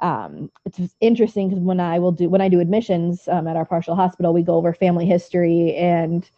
Um, 0.00 0.50
it's 0.64 0.94
interesting 1.00 1.48
because 1.48 1.62
when 1.62 1.80
I 1.80 1.98
will 1.98 2.12
do 2.12 2.28
when 2.28 2.40
I 2.40 2.48
do 2.48 2.60
admissions 2.60 3.26
um, 3.28 3.48
at 3.48 3.56
our 3.56 3.64
partial 3.64 3.96
hospital, 3.96 4.32
we 4.32 4.42
go 4.42 4.54
over 4.54 4.72
family 4.72 5.06
history 5.06 5.74
and 5.74 6.28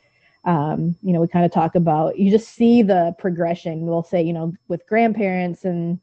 um, 0.44 0.96
you 1.02 1.12
know 1.12 1.20
we 1.20 1.28
kind 1.28 1.44
of 1.44 1.52
talk 1.52 1.74
about 1.74 2.18
you 2.18 2.30
just 2.30 2.54
see 2.54 2.82
the 2.82 3.14
progression. 3.18 3.86
We'll 3.86 4.02
say 4.02 4.22
you 4.22 4.32
know 4.32 4.54
with 4.68 4.86
grandparents 4.86 5.64
and 5.66 6.00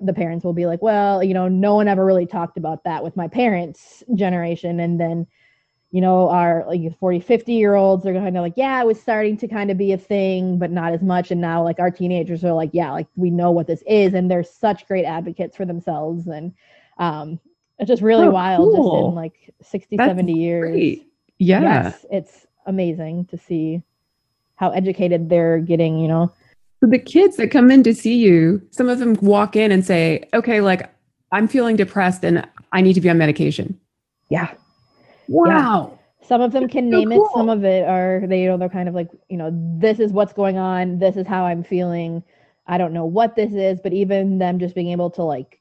the 0.00 0.12
parents 0.12 0.44
will 0.44 0.52
be 0.52 0.66
like, 0.66 0.82
well, 0.82 1.22
you 1.22 1.34
know, 1.34 1.48
no 1.48 1.74
one 1.74 1.88
ever 1.88 2.04
really 2.04 2.26
talked 2.26 2.56
about 2.56 2.84
that 2.84 3.02
with 3.02 3.16
my 3.16 3.28
parents' 3.28 4.02
generation. 4.14 4.80
And 4.80 5.00
then, 5.00 5.26
you 5.90 6.00
know, 6.02 6.28
our 6.28 6.64
like 6.66 6.98
40, 6.98 7.20
50 7.20 7.52
year 7.52 7.74
olds 7.74 8.06
are 8.06 8.12
kind 8.12 8.36
of 8.36 8.42
like, 8.42 8.54
yeah, 8.56 8.80
it 8.80 8.86
was 8.86 9.00
starting 9.00 9.36
to 9.38 9.48
kind 9.48 9.70
of 9.70 9.78
be 9.78 9.92
a 9.92 9.98
thing, 9.98 10.58
but 10.58 10.70
not 10.70 10.92
as 10.92 11.02
much. 11.02 11.30
And 11.30 11.40
now, 11.40 11.62
like, 11.62 11.78
our 11.78 11.90
teenagers 11.90 12.44
are 12.44 12.52
like, 12.52 12.70
yeah, 12.74 12.92
like, 12.92 13.06
we 13.16 13.30
know 13.30 13.50
what 13.50 13.66
this 13.66 13.82
is. 13.86 14.12
And 14.12 14.30
they're 14.30 14.44
such 14.44 14.86
great 14.86 15.04
advocates 15.04 15.56
for 15.56 15.64
themselves. 15.64 16.26
And 16.26 16.52
um, 16.98 17.40
it's 17.78 17.88
just 17.88 18.02
really 18.02 18.26
oh, 18.26 18.32
wild 18.32 18.74
cool. 18.74 19.02
just 19.02 19.08
in 19.08 19.14
like 19.14 19.54
60, 19.62 19.96
That's 19.96 20.10
70 20.10 20.32
years. 20.32 20.70
Great. 20.70 21.12
Yeah. 21.38 21.62
Yes, 21.62 22.04
it's 22.10 22.46
amazing 22.66 23.24
to 23.26 23.38
see 23.38 23.82
how 24.56 24.70
educated 24.70 25.30
they're 25.30 25.58
getting, 25.58 25.98
you 25.98 26.08
know. 26.08 26.32
So 26.80 26.86
the 26.86 26.98
kids 26.98 27.36
that 27.36 27.50
come 27.50 27.70
in 27.70 27.82
to 27.84 27.94
see 27.94 28.16
you, 28.16 28.60
some 28.70 28.88
of 28.88 28.98
them 28.98 29.14
walk 29.22 29.56
in 29.56 29.72
and 29.72 29.86
say, 29.86 30.28
okay, 30.34 30.60
like 30.60 30.92
I'm 31.32 31.48
feeling 31.48 31.76
depressed 31.76 32.24
and 32.24 32.46
I 32.72 32.82
need 32.82 32.94
to 32.94 33.00
be 33.00 33.08
on 33.08 33.18
medication. 33.18 33.80
Yeah. 34.28 34.52
Wow. 35.28 35.90
Yeah. 35.92 36.26
Some 36.26 36.40
of 36.40 36.52
them 36.52 36.68
can 36.68 36.90
so 36.90 36.98
name 36.98 37.10
cool. 37.10 37.26
it. 37.26 37.30
Some 37.34 37.48
of 37.48 37.64
it 37.64 37.88
are 37.88 38.22
they, 38.26 38.42
you 38.42 38.48
know, 38.48 38.58
they're 38.58 38.68
kind 38.68 38.88
of 38.88 38.94
like, 38.94 39.08
you 39.28 39.36
know, 39.36 39.50
this 39.78 40.00
is 40.00 40.12
what's 40.12 40.32
going 40.32 40.58
on. 40.58 40.98
This 40.98 41.16
is 41.16 41.26
how 41.26 41.44
I'm 41.44 41.62
feeling. 41.62 42.22
I 42.66 42.76
don't 42.76 42.92
know 42.92 43.06
what 43.06 43.36
this 43.36 43.52
is, 43.52 43.80
but 43.80 43.92
even 43.92 44.38
them 44.38 44.58
just 44.58 44.74
being 44.74 44.88
able 44.88 45.10
to 45.10 45.22
like 45.22 45.58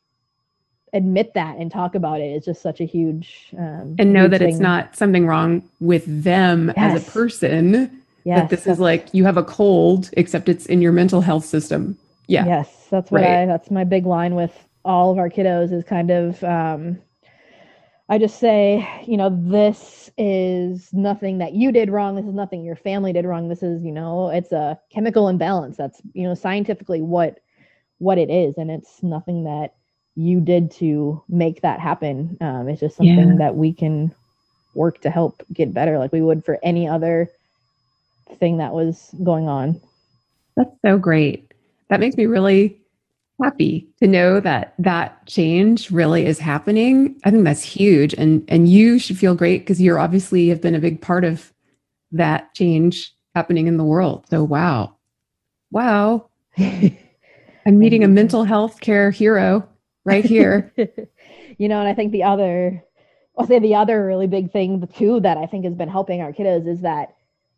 admit 0.93 1.33
that 1.33 1.57
and 1.57 1.71
talk 1.71 1.95
about 1.95 2.21
it 2.21 2.25
is 2.25 2.45
just 2.45 2.61
such 2.61 2.79
a 2.79 2.85
huge 2.85 3.49
um, 3.57 3.95
and 3.99 4.13
know 4.13 4.21
huge 4.21 4.31
that 4.31 4.39
thing. 4.39 4.49
it's 4.49 4.59
not 4.59 4.95
something 4.95 5.27
wrong 5.27 5.61
with 5.79 6.03
them 6.23 6.71
yes. 6.75 6.95
as 6.95 7.07
a 7.07 7.11
person 7.11 8.01
yes, 8.23 8.39
that 8.39 8.49
this 8.49 8.65
is 8.65 8.79
like 8.79 9.13
you 9.13 9.25
have 9.25 9.37
a 9.37 9.43
cold 9.43 10.09
except 10.13 10.47
it's 10.47 10.65
in 10.65 10.81
your 10.81 10.93
mental 10.93 11.19
health 11.19 11.43
system 11.43 11.97
yeah 12.27 12.45
yes 12.45 12.87
that's 12.89 13.11
what 13.11 13.21
right. 13.21 13.43
i 13.43 13.45
that's 13.45 13.69
my 13.69 13.83
big 13.83 14.05
line 14.05 14.33
with 14.33 14.65
all 14.85 15.11
of 15.11 15.17
our 15.17 15.29
kiddos 15.29 15.73
is 15.73 15.83
kind 15.83 16.09
of 16.09 16.41
um, 16.45 16.97
i 18.09 18.17
just 18.17 18.39
say 18.39 18.87
you 19.05 19.17
know 19.17 19.29
this 19.29 20.09
is 20.17 20.91
nothing 20.93 21.37
that 21.37 21.53
you 21.53 21.71
did 21.71 21.89
wrong 21.89 22.15
this 22.15 22.25
is 22.25 22.33
nothing 22.33 22.63
your 22.63 22.75
family 22.75 23.13
did 23.13 23.25
wrong 23.25 23.49
this 23.49 23.63
is 23.63 23.83
you 23.83 23.91
know 23.91 24.29
it's 24.29 24.51
a 24.51 24.79
chemical 24.91 25.27
imbalance 25.27 25.77
that's 25.77 26.01
you 26.13 26.23
know 26.23 26.33
scientifically 26.33 27.01
what 27.01 27.39
what 27.99 28.17
it 28.17 28.29
is 28.29 28.57
and 28.57 28.71
it's 28.71 29.01
nothing 29.03 29.43
that 29.43 29.73
you 30.17 30.41
did 30.41 30.71
to 30.71 31.23
make 31.29 31.61
that 31.61 31.79
happen. 31.79 32.35
Um, 32.41 32.67
it's 32.67 32.79
just 32.79 32.97
something 32.97 33.29
yeah. 33.29 33.35
that 33.37 33.55
we 33.55 33.71
can 33.71 34.13
work 34.73 34.99
to 35.01 35.11
help 35.11 35.43
get 35.53 35.73
better, 35.73 35.99
like 35.99 36.11
we 36.11 36.21
would 36.21 36.43
for 36.43 36.57
any 36.63 36.87
other 36.87 37.29
thing 38.39 38.57
that 38.57 38.73
was 38.73 39.13
going 39.23 39.47
on. 39.47 39.79
That's 40.55 40.75
so 40.83 40.97
great. 40.97 41.51
That 41.89 41.99
makes 41.99 42.17
me 42.17 42.25
really 42.25 42.81
happy 43.41 43.87
to 44.01 44.07
know 44.07 44.39
that 44.39 44.73
that 44.79 45.25
change 45.25 45.91
really 45.91 46.25
is 46.25 46.39
happening. 46.39 47.19
I 47.23 47.31
think 47.31 47.43
that's 47.43 47.63
huge, 47.63 48.13
and 48.13 48.43
and 48.47 48.69
you 48.69 48.99
should 48.99 49.17
feel 49.17 49.35
great 49.35 49.59
because 49.59 49.81
you're 49.81 49.99
obviously 49.99 50.49
have 50.49 50.61
been 50.61 50.75
a 50.75 50.79
big 50.79 51.01
part 51.01 51.23
of 51.23 51.53
that 52.11 52.53
change 52.53 53.13
happening 53.35 53.67
in 53.67 53.77
the 53.77 53.83
world. 53.83 54.25
So 54.29 54.43
wow, 54.43 54.95
wow. 55.71 56.29
I'm 56.57 57.79
meeting 57.79 58.03
a 58.03 58.07
mental 58.07 58.45
health 58.45 58.79
care 58.79 59.11
hero 59.11 59.67
right 60.05 60.23
here. 60.23 60.73
you 61.57 61.67
know, 61.67 61.79
and 61.79 61.87
I 61.87 61.93
think 61.93 62.13
the 62.13 62.23
other, 62.23 62.81
I'll 63.37 63.45
say 63.45 63.59
the 63.59 63.75
other 63.75 64.05
really 64.05 64.27
big 64.27 64.51
thing 64.51 64.87
too 64.95 65.19
that 65.19 65.37
I 65.37 65.45
think 65.45 65.65
has 65.65 65.75
been 65.75 65.89
helping 65.89 66.21
our 66.21 66.31
kiddos 66.31 66.65
is 66.67 66.81
that 66.81 67.16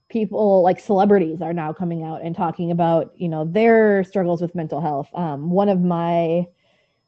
people 0.10 0.64
like 0.64 0.80
celebrities 0.80 1.42
are 1.42 1.54
now 1.54 1.72
coming 1.72 2.04
out 2.04 2.22
and 2.22 2.36
talking 2.36 2.72
about 2.72 3.14
you 3.16 3.30
know 3.30 3.46
their 3.46 4.04
struggles 4.04 4.42
with 4.42 4.56
mental 4.56 4.82
health. 4.82 5.10
Um, 5.14 5.52
one 5.52 5.70
of 5.70 5.82
my 5.82 6.48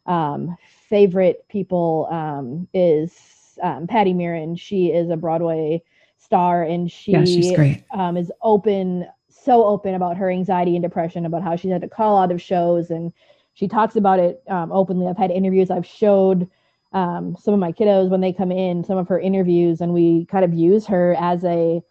um, 0.06 0.56
favorite 0.90 1.46
people 1.50 2.08
um, 2.12 2.68
is 2.74 3.58
um, 3.62 3.88
Patti 3.88 4.14
Murin. 4.14 4.60
She 4.60 4.88
is 4.88 5.10
a 5.10 5.18
Broadway 5.18 5.84
star, 6.18 6.64
and 6.64 6.92
she 6.92 7.12
yeah, 7.12 7.26
she's 7.26 7.56
great. 7.56 7.84
Um, 7.92 8.18
is 8.18 8.32
open, 8.42 9.08
so 9.30 9.66
open 9.66 9.96
about 9.96 10.18
her 10.18 10.30
anxiety 10.30 10.76
and 10.76 10.84
depression, 10.84 11.26
about 11.26 11.44
how 11.44 11.56
she's 11.56 11.72
had 11.72 11.82
to 11.82 11.90
call 11.90 12.18
out 12.18 12.32
of 12.32 12.42
shows 12.42 12.92
and 12.92 13.12
she 13.54 13.68
talks 13.68 13.96
about 13.96 14.20
it 14.20 14.42
um, 14.48 14.72
openly. 14.72 15.08
I've 15.08 15.18
had 15.18 15.32
interviews. 15.32 15.70
I've 15.70 15.86
showed 15.86 16.50
um, 16.94 17.36
some 17.40 17.54
of 17.54 17.60
my 17.60 17.72
kiddos 17.72 18.10
when 18.10 18.22
they 18.22 18.34
come 18.34 18.52
in 18.52 18.84
some 18.84 18.98
of 18.98 19.08
her 19.08 19.20
interviews, 19.20 19.82
and 19.82 19.94
we 19.94 20.26
kind 20.26 20.46
of 20.46 20.54
use 20.54 20.86
her 20.88 21.16
as 21.20 21.44
a, 21.44 21.82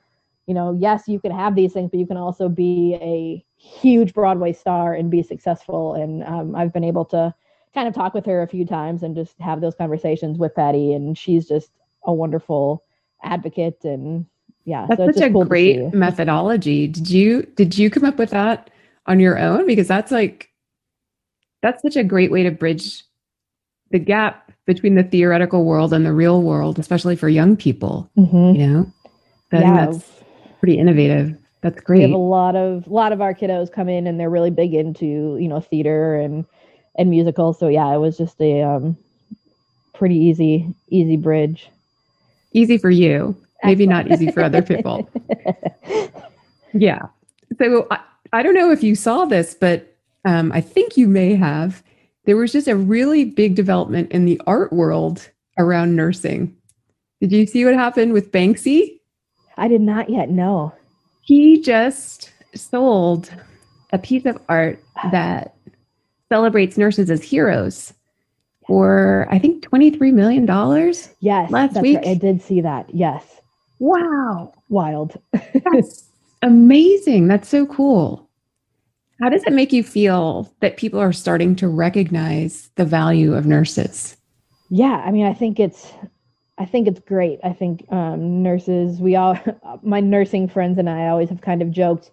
you 0.47 0.55
know, 0.55 0.77
yes, 0.79 1.05
you 1.07 1.21
can 1.21 1.33
have 1.33 1.55
these 1.55 1.73
things, 1.73 1.91
but 1.91 2.01
you 2.01 2.07
can 2.07 2.17
also 2.17 2.49
be 2.49 2.97
a 3.01 3.45
huge 3.57 4.15
Broadway 4.15 4.53
star 4.53 4.95
and 4.95 5.11
be 5.11 5.23
successful. 5.23 5.95
And 5.95 6.25
um, 6.25 6.57
I've 6.57 6.73
been 6.73 6.85
able 6.85 7.05
to 7.07 7.35
kind 7.75 7.87
of 7.87 7.95
talk 7.95 8.15
with 8.15 8.27
her 8.27 8.43
a 8.43 8.49
few 8.49 8.67
times 8.67 9.03
and 9.03 9.15
just 9.15 9.39
have 9.41 9.61
those 9.61 9.75
conversations 9.75 10.39
with 10.39 10.55
Patti. 10.55 10.93
and 10.93 11.17
she's 11.17 11.47
just 11.47 11.71
a 12.05 12.13
wonderful 12.13 12.83
advocate 13.23 13.85
and 13.85 14.25
yeah 14.65 14.87
that's 14.89 14.99
so 14.99 15.13
such 15.13 15.23
a 15.23 15.31
cool 15.31 15.45
great 15.45 15.93
methodology 15.93 16.87
did 16.87 17.11
you 17.11 17.43
did 17.55 17.77
you 17.77 17.91
come 17.91 18.05
up 18.05 18.17
with 18.17 18.31
that 18.31 18.71
on 19.05 19.21
your 19.21 19.39
own 19.39 19.67
because 19.67 19.87
that's 19.87 20.11
like 20.11 20.49
that's 21.63 21.83
such 21.83 21.97
a 21.97 22.05
great 22.05 22.31
way 22.31 22.43
to 22.43 22.51
bridge 22.51 23.05
the 23.91 23.99
gap 23.99 24.53
between 24.67 24.95
the 24.95 25.03
theoretical 25.03 25.65
world 25.65 25.93
and 25.93 26.07
the 26.07 26.13
real 26.13 26.43
world, 26.43 26.79
especially 26.79 27.17
for 27.17 27.29
young 27.29 27.57
people. 27.57 28.11
Mm-hmm. 28.17 28.61
You 28.61 28.67
know, 28.67 28.93
I 29.53 29.61
yeah. 29.61 29.87
that's 29.87 30.20
pretty 30.61 30.79
innovative. 30.79 31.37
That's 31.63 31.81
great. 31.81 31.99
We 31.99 32.03
have 32.03 32.13
a 32.13 32.17
lot 32.17 32.55
of 32.55 32.87
a 32.87 32.91
lot 32.91 33.13
of 33.13 33.21
our 33.21 33.35
kiddos 33.35 33.73
come 33.73 33.89
in 33.89 34.07
and 34.07 34.21
they're 34.21 34.31
really 34.31 34.51
big 34.51 34.73
into 34.75 35.37
you 35.41 35.49
know 35.49 35.61
theater 35.61 36.17
and 36.17 36.45
and 36.97 37.11
musicals. 37.11 37.59
So 37.59 37.69
yeah, 37.69 37.93
it 37.93 37.99
was 37.99 38.17
just 38.17 38.41
a 38.41 38.63
um, 38.63 38.97
pretty 39.95 40.17
easy 40.17 40.73
easy 40.89 41.17
bridge. 41.17 41.69
Easy 42.53 42.79
for 42.79 42.91
you, 42.91 43.37
maybe 43.63 43.87
not 43.87 44.11
easy 44.11 44.31
for 44.31 44.43
other 44.43 44.63
people. 44.63 45.09
yeah. 46.73 47.03
So 47.59 47.87
I, 47.91 48.01
I 48.33 48.43
don't 48.43 48.55
know 48.55 48.71
if 48.71 48.83
you 48.83 48.95
saw 48.95 49.25
this, 49.25 49.55
but 49.55 49.97
um, 50.25 50.53
I 50.53 50.61
think 50.61 50.97
you 50.97 51.09
may 51.09 51.35
have, 51.35 51.83
there 52.25 52.37
was 52.37 52.53
just 52.53 52.69
a 52.69 52.77
really 52.77 53.25
big 53.25 53.55
development 53.55 54.11
in 54.13 54.25
the 54.25 54.41
art 54.47 54.73
world 54.73 55.31
around 55.59 55.97
nursing. 55.97 56.57
Did 57.21 57.33
you 57.33 57.47
see 57.47 57.65
what 57.65 57.75
happened 57.75 58.13
with 58.13 58.33
Banksy? 58.33 59.00
I 59.61 59.69
did 59.69 59.83
not 59.83 60.09
yet 60.09 60.31
know. 60.31 60.73
He 61.21 61.61
just 61.61 62.33
sold 62.55 63.31
a 63.93 63.99
piece 63.99 64.25
of 64.25 64.39
art 64.49 64.83
that 65.13 65.55
celebrates 66.29 66.77
nurses 66.77 67.11
as 67.11 67.23
heroes 67.23 67.93
for 68.67 69.27
I 69.31 69.39
think 69.39 69.65
$23 69.69 70.13
million. 70.13 70.47
Yes. 71.21 71.51
Last 71.51 71.81
week. 71.83 71.99
Right. 71.99 72.09
I 72.09 72.15
did 72.15 72.43
see 72.43 72.61
that. 72.63 72.93
Yes. 72.95 73.25
Wow. 73.79 74.53
Wild. 74.69 75.21
That's 75.33 76.05
amazing. 76.43 77.29
That's 77.29 77.49
so 77.49 77.67
cool. 77.67 78.29
How 79.21 79.29
does 79.29 79.43
it 79.45 79.53
make 79.53 79.73
you 79.73 79.83
feel 79.83 80.51
that 80.61 80.79
people 80.79 80.99
are 80.99 81.13
starting 81.13 81.55
to 81.57 81.69
recognize 81.69 82.71
the 82.77 82.87
value 82.87 83.35
of 83.35 83.45
nurses? 83.45 84.17
Yeah, 84.71 85.03
I 85.05 85.11
mean, 85.11 85.27
I 85.27 85.35
think 85.35 85.61
it's 85.61 85.93
I 86.61 86.67
think 86.67 86.87
it's 86.87 87.01
great. 87.01 87.41
I 87.43 87.55
think 87.55 87.87
um, 87.91 88.43
nurses, 88.43 89.01
we 89.01 89.17
all, 89.17 89.37
my 89.83 89.99
nursing 89.99 90.47
friends 90.47 90.79
and 90.79 90.91
I 90.91 91.09
always 91.09 91.31
have 91.31 91.41
kind 91.41 91.63
of 91.63 91.71
joked 91.71 92.11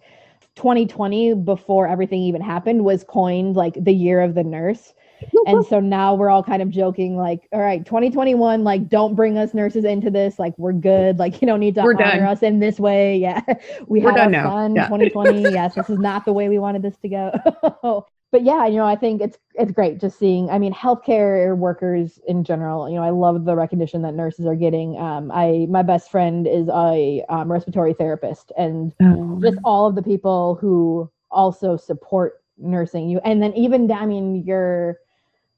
2020, 0.56 1.34
before 1.34 1.86
everything 1.86 2.22
even 2.22 2.40
happened, 2.40 2.82
was 2.84 3.04
coined 3.04 3.54
like 3.54 3.74
the 3.78 3.92
year 3.92 4.22
of 4.22 4.34
the 4.34 4.42
nurse. 4.42 4.94
And 5.46 5.66
so 5.66 5.80
now 5.80 6.14
we're 6.14 6.30
all 6.30 6.44
kind 6.44 6.62
of 6.62 6.70
joking 6.70 7.16
like 7.16 7.48
all 7.50 7.60
right 7.60 7.84
2021 7.84 8.62
like 8.62 8.88
don't 8.88 9.16
bring 9.16 9.36
us 9.36 9.52
nurses 9.52 9.84
into 9.84 10.10
this. 10.10 10.38
Like 10.38 10.56
we're 10.58 10.72
good. 10.72 11.18
Like 11.18 11.42
you 11.42 11.46
don't 11.48 11.58
need 11.58 11.74
to 11.74 11.82
we're 11.82 11.94
honor 11.94 12.20
done. 12.20 12.22
us 12.22 12.42
in 12.44 12.60
this 12.60 12.78
way. 12.78 13.16
Yeah. 13.18 13.42
We 13.88 13.98
we're 13.98 14.12
had 14.12 14.32
our 14.32 14.44
fun 14.44 14.76
yeah. 14.76 14.86
2020 14.86 15.42
yes 15.42 15.74
this 15.74 15.90
is 15.90 15.98
not 15.98 16.24
the 16.24 16.32
way 16.32 16.48
we 16.48 16.60
wanted 16.60 16.82
this 16.82 16.96
to 16.98 17.08
go 17.08 18.06
but 18.30 18.42
yeah 18.42 18.66
you 18.66 18.76
know 18.76 18.84
i 18.84 18.96
think 18.96 19.20
it's 19.20 19.38
it's 19.54 19.72
great 19.72 20.00
just 20.00 20.18
seeing 20.18 20.48
i 20.50 20.58
mean 20.58 20.72
healthcare 20.72 21.56
workers 21.56 22.18
in 22.26 22.44
general 22.44 22.88
you 22.88 22.96
know 22.96 23.02
i 23.02 23.10
love 23.10 23.44
the 23.44 23.54
recognition 23.54 24.02
that 24.02 24.14
nurses 24.14 24.46
are 24.46 24.54
getting 24.54 24.98
um 24.98 25.30
i 25.32 25.66
my 25.68 25.82
best 25.82 26.10
friend 26.10 26.46
is 26.46 26.68
a 26.68 27.24
um, 27.28 27.50
respiratory 27.50 27.94
therapist 27.94 28.52
and 28.56 28.92
oh. 29.00 29.38
just 29.42 29.58
all 29.64 29.86
of 29.86 29.94
the 29.94 30.02
people 30.02 30.56
who 30.60 31.10
also 31.30 31.76
support 31.76 32.42
nursing 32.58 33.08
you 33.08 33.20
and 33.24 33.42
then 33.42 33.52
even 33.54 33.90
i 33.92 34.04
mean 34.04 34.44
your 34.44 34.98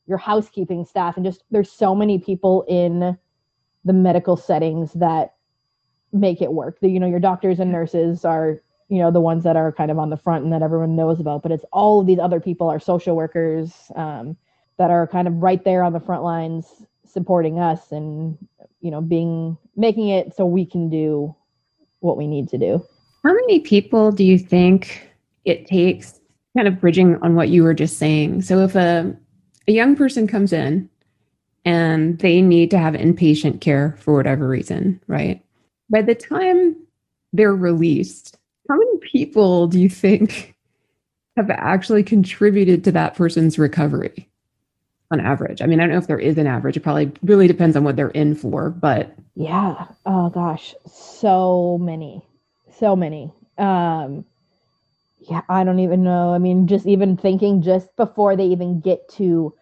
your 0.07 0.19
housekeeping 0.19 0.85
staff 0.85 1.17
and 1.17 1.25
just 1.25 1.45
there's 1.51 1.71
so 1.71 1.95
many 1.95 2.19
people 2.19 2.65
in 2.69 3.17
the 3.85 3.93
medical 3.93 4.37
settings 4.37 4.93
that 4.93 5.35
make 6.13 6.43
it 6.43 6.53
work. 6.53 6.81
The, 6.81 6.89
you 6.89 7.01
know, 7.01 7.07
your 7.07 7.21
doctors 7.21 7.61
and 7.61 7.71
nurses 7.71 8.25
are, 8.25 8.61
you 8.91 8.99
know, 8.99 9.11
the 9.11 9.21
ones 9.21 9.45
that 9.45 9.57
are 9.57 9.73
kind 9.73 9.91
of 9.91 9.99
on 9.99 10.11
the 10.11 10.17
front 10.17 10.45
and 10.45 10.53
that 10.53 10.63
everyone 10.63 10.97
knows 10.97 11.21
about, 11.21 11.43
but 11.43 11.53
it's 11.53 11.65
all 11.73 12.01
of 12.01 12.07
these 12.07 12.19
other 12.19 12.41
people, 12.41 12.69
our 12.69 12.81
social 12.81 13.17
workers, 13.17 13.73
um, 13.95 14.37
that 14.77 14.91
are 14.91 15.07
kind 15.07 15.29
of 15.29 15.35
right 15.37 15.65
there 15.65 15.83
on 15.83 15.93
the 15.93 16.01
front 16.01 16.23
lines 16.23 16.67
supporting 17.07 17.59
us 17.59 17.93
and, 17.93 18.37
you 18.81 18.91
know, 18.91 19.01
being, 19.01 19.57
making 19.77 20.09
it 20.09 20.35
so 20.35 20.45
we 20.45 20.67
can 20.67 20.91
do 20.91 21.35
what 22.01 22.17
we 22.17 22.27
need 22.27 22.49
to 22.49 22.59
do. 22.59 22.85
How 23.23 23.33
many 23.33 23.61
people 23.61 24.11
do 24.11 24.25
you 24.25 24.39
think 24.39 25.09
it 25.45 25.67
takes 25.67 26.21
kind 26.57 26.67
of 26.67 26.81
bridging 26.81 27.17
on 27.23 27.37
what 27.37 27.49
you 27.49 27.63
were 27.63 27.75
just 27.75 27.97
saying? 27.99 28.43
So 28.43 28.61
if 28.61 28.75
a 28.75 29.17
a 29.69 29.73
young 29.73 29.95
person 29.95 30.27
comes 30.27 30.53
in 30.53 30.89
and 31.65 32.19
they 32.19 32.43
need 32.43 32.71
to 32.73 32.79
have 32.79 32.95
inpatient 32.95 33.61
care 33.61 33.97
for 34.01 34.15
whatever 34.15 34.49
reason, 34.49 35.01
right? 35.07 35.45
By 35.91 36.03
the 36.03 36.15
time 36.15 36.75
they're 37.33 37.55
released, 37.55 38.37
how 38.71 38.79
many 38.79 38.99
people 38.99 39.67
do 39.67 39.81
you 39.81 39.89
think 39.89 40.55
have 41.37 41.51
actually 41.51 42.05
contributed 42.05 42.85
to 42.85 42.93
that 42.93 43.17
person's 43.17 43.59
recovery 43.59 44.29
on 45.11 45.19
average? 45.19 45.61
I 45.61 45.67
mean, 45.67 45.81
I 45.81 45.83
don't 45.83 45.93
know 45.93 45.99
if 45.99 46.07
there 46.07 46.21
is 46.21 46.39
an 46.39 46.47
average. 46.47 46.77
It 46.77 46.85
probably 46.85 47.11
really 47.23 47.49
depends 47.49 47.77
on 47.77 47.83
what 47.83 47.97
they're 47.97 48.11
in 48.11 48.37
for, 48.37 48.71
but 48.71 49.13
yeah. 49.35 49.87
Oh 50.07 50.31
gosh, 50.31 50.73
so 50.87 51.79
many. 51.81 52.23
So 52.79 52.95
many. 52.95 53.33
Um 53.59 54.25
yeah, 55.29 55.43
I 55.49 55.65
don't 55.65 55.81
even 55.81 56.05
know. 56.05 56.33
I 56.33 56.39
mean, 56.39 56.69
just 56.69 56.87
even 56.87 57.17
thinking 57.17 57.63
just 57.63 57.95
before 57.97 58.37
they 58.37 58.47
even 58.47 58.81
get 58.81 59.09
to 59.15 59.53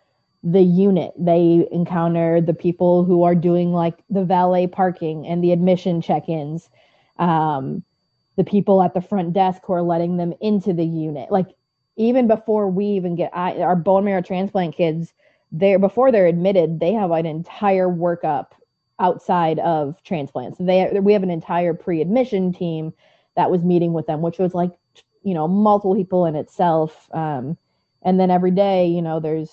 the 0.43 0.63
unit, 0.63 1.13
they 1.19 1.67
encounter 1.73 2.43
the 2.43 2.55
people 2.55 3.05
who 3.05 3.23
are 3.23 3.35
doing 3.35 3.73
like 3.73 3.95
the 4.11 4.25
valet 4.25 4.67
parking 4.67 5.27
and 5.27 5.43
the 5.43 5.53
admission 5.53 6.03
check-ins. 6.03 6.69
Um, 7.19 7.83
the 8.39 8.45
people 8.45 8.81
at 8.83 8.95
the 8.95 9.01
front 9.01 9.33
desk 9.33 9.63
who 9.67 9.73
are 9.73 9.83
letting 9.83 10.17
them 10.17 10.33
into 10.41 10.73
the 10.73 10.87
unit. 10.87 11.29
Like 11.31 11.49
even 11.97 12.29
before 12.29 12.71
we 12.71 12.87
even 12.87 13.17
get 13.17 13.37
I, 13.37 13.61
our 13.61 13.75
bone 13.75 14.05
marrow 14.05 14.23
transplant 14.23 14.77
kids, 14.77 15.13
they're 15.51 15.81
before 15.81 16.13
they're 16.13 16.29
admitted, 16.29 16.79
they 16.79 16.93
have 16.93 17.11
an 17.11 17.27
entire 17.27 17.89
workup 17.89 18.53
outside 19.01 19.59
of 19.59 20.01
transplants. 20.05 20.57
They 20.61 20.89
we 21.01 21.13
have 21.15 21.25
an 21.25 21.31
entire 21.31 21.75
pre-admission 21.75 22.53
team 22.53 22.95
that 23.35 23.51
was 23.51 23.65
meeting 23.65 23.93
with 23.93 24.07
them, 24.07 24.23
which 24.23 24.39
was 24.39 24.55
like 24.55 24.71
you 25.25 25.35
know 25.35 25.49
multiple 25.49 25.97
people 25.97 26.25
in 26.25 26.37
itself. 26.37 27.09
Um, 27.13 27.59
and 28.03 28.21
then 28.21 28.31
every 28.31 28.53
day, 28.53 28.87
you 28.87 29.03
know, 29.03 29.19
there's 29.19 29.51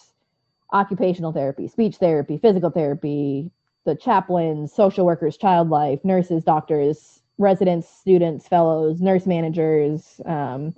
occupational 0.71 1.31
therapy, 1.31 1.67
speech 1.67 1.95
therapy, 1.95 2.37
physical 2.37 2.69
therapy, 2.69 3.49
the 3.85 3.95
chaplains, 3.95 4.71
social 4.71 5.07
workers, 5.07 5.37
child 5.37 5.71
life, 5.71 6.05
nurses, 6.05 6.43
doctors, 6.43 7.23
residents, 7.37 7.87
students, 7.87 8.47
fellows, 8.47 9.01
nurse 9.01 9.25
managers, 9.25 10.21
um, 10.25 10.73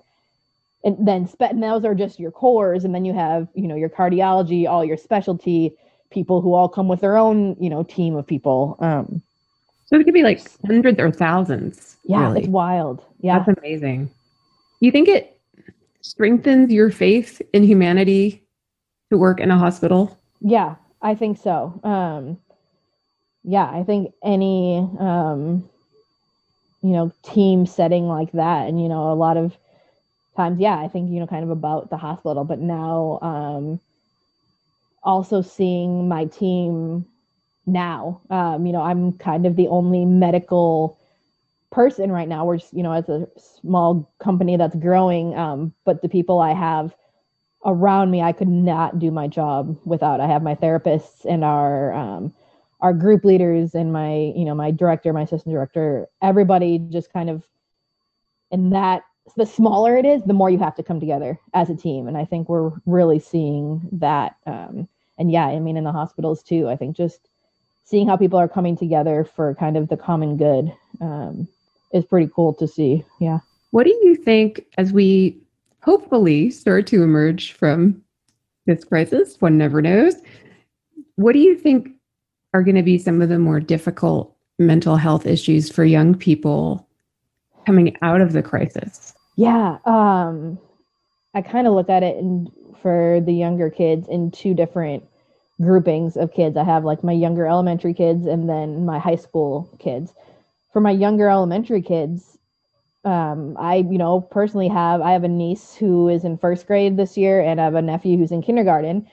and 0.83 1.07
then 1.07 1.27
spe- 1.27 1.41
and 1.41 1.61
those 1.61 1.85
are 1.85 1.95
just 1.95 2.19
your 2.19 2.31
cores, 2.31 2.83
and 2.85 2.93
then 2.93 3.05
you 3.05 3.13
have 3.13 3.47
you 3.53 3.67
know 3.67 3.75
your 3.75 3.89
cardiology, 3.89 4.67
all 4.67 4.83
your 4.83 4.97
specialty 4.97 5.75
people 6.09 6.41
who 6.41 6.53
all 6.53 6.69
come 6.69 6.87
with 6.87 7.01
their 7.01 7.17
own 7.17 7.55
you 7.59 7.69
know 7.69 7.83
team 7.83 8.15
of 8.15 8.25
people. 8.25 8.77
Um, 8.79 9.21
so 9.85 9.99
it 9.99 10.03
could 10.03 10.13
be 10.13 10.23
like 10.23 10.41
hundreds 10.65 10.99
or 10.99 11.11
thousands. 11.11 11.97
Yeah, 12.05 12.27
really. 12.27 12.41
it's 12.41 12.49
wild. 12.49 13.03
Yeah, 13.19 13.39
that's 13.39 13.57
amazing. 13.57 14.09
You 14.79 14.91
think 14.91 15.07
it 15.07 15.39
strengthens 16.01 16.71
your 16.71 16.91
faith 16.91 17.41
in 17.53 17.63
humanity 17.63 18.43
to 19.11 19.17
work 19.17 19.39
in 19.39 19.51
a 19.51 19.57
hospital? 19.57 20.17
Yeah, 20.41 20.75
I 21.01 21.15
think 21.15 21.37
so. 21.37 21.79
Um, 21.83 22.37
yeah, 23.43 23.65
I 23.65 23.83
think 23.83 24.13
any 24.23 24.77
um, 24.99 25.67
you 26.81 26.91
know 26.91 27.11
team 27.23 27.65
setting 27.65 28.07
like 28.07 28.31
that, 28.33 28.67
and 28.67 28.81
you 28.81 28.89
know 28.89 29.11
a 29.11 29.15
lot 29.15 29.37
of 29.37 29.57
times, 30.35 30.59
yeah, 30.59 30.77
I 30.79 30.87
think 30.87 31.11
you 31.11 31.19
know 31.19 31.27
kind 31.27 31.43
of 31.43 31.49
about 31.49 31.89
the 31.89 31.97
hospital, 31.97 32.43
but 32.43 32.59
now 32.59 33.19
um, 33.21 33.79
also 35.03 35.41
seeing 35.41 36.07
my 36.07 36.25
team 36.25 37.05
now. 37.65 38.21
Um, 38.29 38.65
you 38.65 38.73
know, 38.73 38.81
I'm 38.81 39.13
kind 39.13 39.45
of 39.45 39.55
the 39.55 39.67
only 39.67 40.05
medical 40.05 40.97
person 41.71 42.11
right 42.11 42.27
now. 42.27 42.45
We're 42.45 42.57
just, 42.57 42.73
you 42.73 42.83
know, 42.83 42.93
as 42.93 43.09
a 43.09 43.27
small 43.37 44.11
company 44.19 44.57
that's 44.57 44.75
growing, 44.75 45.35
um, 45.35 45.73
but 45.85 46.01
the 46.01 46.09
people 46.09 46.39
I 46.39 46.53
have 46.53 46.95
around 47.65 48.11
me, 48.11 48.21
I 48.21 48.31
could 48.31 48.47
not 48.47 48.99
do 48.99 49.11
my 49.11 49.27
job 49.27 49.77
without. 49.85 50.21
I 50.21 50.27
have 50.27 50.43
my 50.43 50.55
therapists 50.55 51.25
and 51.25 51.43
our 51.43 51.93
um, 51.93 52.33
our 52.79 52.93
group 52.93 53.25
leaders 53.25 53.73
and 53.73 53.91
my, 53.91 54.33
you 54.35 54.45
know, 54.45 54.55
my 54.55 54.71
director, 54.71 55.11
my 55.13 55.23
assistant 55.23 55.53
director, 55.53 56.07
everybody 56.21 56.79
just 56.79 57.11
kind 57.11 57.29
of 57.29 57.43
in 58.51 58.69
that 58.69 59.03
the 59.35 59.45
smaller 59.45 59.97
it 59.97 60.05
is, 60.05 60.23
the 60.23 60.33
more 60.33 60.49
you 60.49 60.57
have 60.59 60.75
to 60.75 60.83
come 60.83 60.99
together 60.99 61.37
as 61.53 61.69
a 61.69 61.75
team. 61.75 62.07
And 62.07 62.17
I 62.17 62.23
think 62.23 62.47
we're 62.47 62.71
really 62.85 63.19
seeing 63.19 63.87
that. 63.91 64.37
Um, 64.45 64.87
and 65.17 65.31
yeah, 65.31 65.47
I 65.47 65.59
mean, 65.59 65.75
in 65.75 65.83
the 65.83 65.91
hospitals 65.91 66.43
too, 66.43 66.69
I 66.69 66.75
think 66.75 66.95
just 66.95 67.27
seeing 67.83 68.07
how 68.07 68.15
people 68.15 68.39
are 68.39 68.47
coming 68.47 68.77
together 68.77 69.27
for 69.35 69.55
kind 69.55 69.75
of 69.75 69.89
the 69.89 69.97
common 69.97 70.37
good 70.37 70.71
um, 71.01 71.47
is 71.91 72.05
pretty 72.05 72.31
cool 72.33 72.53
to 72.53 72.67
see. 72.67 73.03
Yeah. 73.19 73.39
What 73.71 73.83
do 73.83 73.89
you 74.03 74.15
think 74.15 74.65
as 74.77 74.93
we 74.93 75.37
hopefully 75.81 76.49
start 76.49 76.87
to 76.87 77.03
emerge 77.03 77.53
from 77.53 78.01
this 78.65 78.83
crisis? 78.83 79.35
One 79.39 79.57
never 79.57 79.81
knows. 79.81 80.15
What 81.15 81.33
do 81.33 81.39
you 81.39 81.55
think 81.55 81.89
are 82.53 82.63
going 82.63 82.75
to 82.75 82.83
be 82.83 82.97
some 82.97 83.21
of 83.21 83.29
the 83.29 83.39
more 83.39 83.59
difficult 83.59 84.35
mental 84.59 84.95
health 84.95 85.25
issues 85.25 85.69
for 85.69 85.85
young 85.85 86.15
people 86.15 86.87
coming 87.65 87.95
out 88.01 88.21
of 88.21 88.33
the 88.33 88.41
crisis? 88.41 89.13
Yeah. 89.35 89.77
Um, 89.85 90.57
I 91.33 91.41
kind 91.41 91.67
of 91.67 91.73
look 91.73 91.89
at 91.89 92.03
it 92.03 92.17
in, 92.17 92.51
for 92.81 93.21
the 93.25 93.33
younger 93.33 93.69
kids 93.69 94.07
in 94.07 94.31
two 94.31 94.53
different 94.53 95.03
groupings 95.61 96.17
of 96.17 96.33
kids. 96.33 96.57
I 96.57 96.63
have 96.63 96.83
like 96.83 97.03
my 97.03 97.11
younger 97.11 97.45
elementary 97.45 97.93
kids 97.93 98.25
and 98.25 98.49
then 98.49 98.85
my 98.85 98.99
high 98.99 99.15
school 99.15 99.69
kids 99.79 100.13
for 100.77 100.81
my 100.81 100.91
younger 100.91 101.27
elementary 101.27 101.81
kids, 101.81 102.37
um, 103.03 103.57
I, 103.59 103.77
you 103.77 103.97
know, 103.97 104.21
personally 104.21 104.67
have 104.67 105.01
I 105.01 105.11
have 105.11 105.23
a 105.23 105.27
niece 105.27 105.73
who 105.73 106.07
is 106.07 106.23
in 106.23 106.37
first 106.37 106.67
grade 106.67 106.97
this 106.97 107.17
year, 107.17 107.41
and 107.41 107.59
I 107.59 107.63
have 107.63 107.73
a 107.73 107.81
nephew 107.81 108.15
who's 108.15 108.31
in 108.31 108.43
kindergarten. 108.43 109.07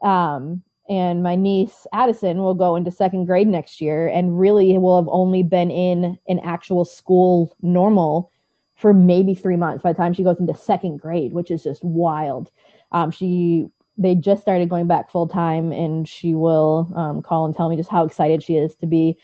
Um, 0.00 0.62
and 0.88 1.22
my 1.22 1.36
niece 1.36 1.86
Addison 1.92 2.38
will 2.38 2.54
go 2.54 2.76
into 2.76 2.90
second 2.90 3.26
grade 3.26 3.48
next 3.48 3.80
year, 3.80 4.08
and 4.08 4.38
really 4.38 4.76
will 4.78 5.00
have 5.00 5.08
only 5.10 5.42
been 5.42 5.70
in 5.70 6.18
an 6.28 6.38
actual 6.40 6.84
school 6.84 7.54
normal 7.62 8.30
for 8.74 8.94
maybe 8.94 9.34
three 9.34 9.56
months 9.56 9.82
by 9.82 9.92
the 9.92 9.96
time 9.96 10.14
she 10.14 10.22
goes 10.22 10.38
into 10.38 10.54
second 10.54 10.98
grade, 11.00 11.32
which 11.32 11.50
is 11.50 11.62
just 11.62 11.82
wild. 11.84 12.50
Um, 12.92 13.10
she 13.10 13.66
they 14.00 14.14
just 14.14 14.42
started 14.42 14.68
going 14.68 14.86
back 14.86 15.10
full 15.10 15.26
time, 15.28 15.72
and 15.72 16.08
she 16.08 16.34
will 16.34 16.90
um, 16.94 17.22
call 17.22 17.44
and 17.44 17.54
tell 17.54 17.68
me 17.68 17.76
just 17.76 17.90
how 17.90 18.04
excited 18.04 18.42
she 18.42 18.56
is 18.56 18.74
to 18.76 18.86
be 18.86 19.18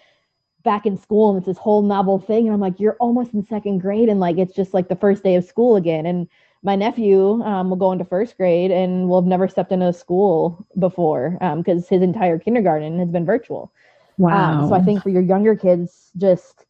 back 0.64 0.87
in 0.87 0.96
school 0.96 1.29
and 1.29 1.38
it's 1.38 1.46
this 1.46 1.59
whole 1.59 1.83
novel 1.83 2.18
thing 2.18 2.46
and 2.46 2.55
i'm 2.55 2.61
like 2.61 2.81
you're 2.81 2.96
almost 2.98 3.35
in 3.35 3.46
second 3.46 3.79
grade 3.79 4.09
and 4.09 4.18
like 4.18 4.38
it's 4.38 4.55
just 4.55 4.72
like 4.72 4.88
the 4.88 4.96
first 4.96 5.22
day 5.22 5.35
of 5.35 5.44
school 5.44 5.77
again 5.77 6.07
and 6.07 6.27
my 6.64 6.74
nephew 6.74 7.42
um, 7.42 7.68
will 7.68 7.77
go 7.77 7.92
into 7.92 8.05
first 8.05 8.37
grade 8.37 8.72
and 8.72 9.09
will 9.09 9.20
have 9.20 9.29
never 9.29 9.46
stepped 9.46 9.70
into 9.70 9.87
a 9.87 9.92
school 9.92 10.66
before 10.79 11.37
because 11.57 11.85
um, 11.85 11.88
his 11.88 12.03
entire 12.03 12.38
kindergarten 12.38 12.98
has 12.98 13.11
been 13.11 13.24
virtual 13.24 13.70
wow 14.18 14.62
um, 14.62 14.68
so 14.68 14.74
i 14.74 14.81
think 14.81 15.03
for 15.03 15.11
your 15.11 15.22
younger 15.22 15.55
kids 15.55 16.11
just 16.16 16.64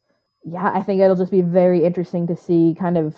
yeah 0.45 0.71
i 0.75 0.83
think 0.83 1.01
it'll 1.01 1.17
just 1.17 1.31
be 1.31 1.41
very 1.41 1.85
interesting 1.85 2.27
to 2.27 2.37
see 2.37 2.77
kind 2.79 2.99
of 2.99 3.15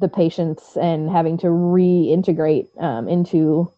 the 0.00 0.08
patience 0.08 0.76
and 0.76 1.10
having 1.10 1.38
to 1.38 1.46
reintegrate 1.46 2.68
um, 2.82 3.08
into 3.08 3.70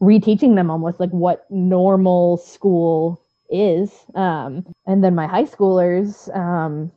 reteaching 0.00 0.54
them 0.54 0.70
almost 0.70 1.00
like 1.00 1.10
what 1.10 1.46
normal 1.50 2.36
school 2.36 3.20
is. 3.50 3.90
Um, 4.14 4.66
and 4.86 5.04
then 5.04 5.14
my 5.14 5.26
high 5.26 5.44
schoolers, 5.44 6.34
um, 6.36 6.90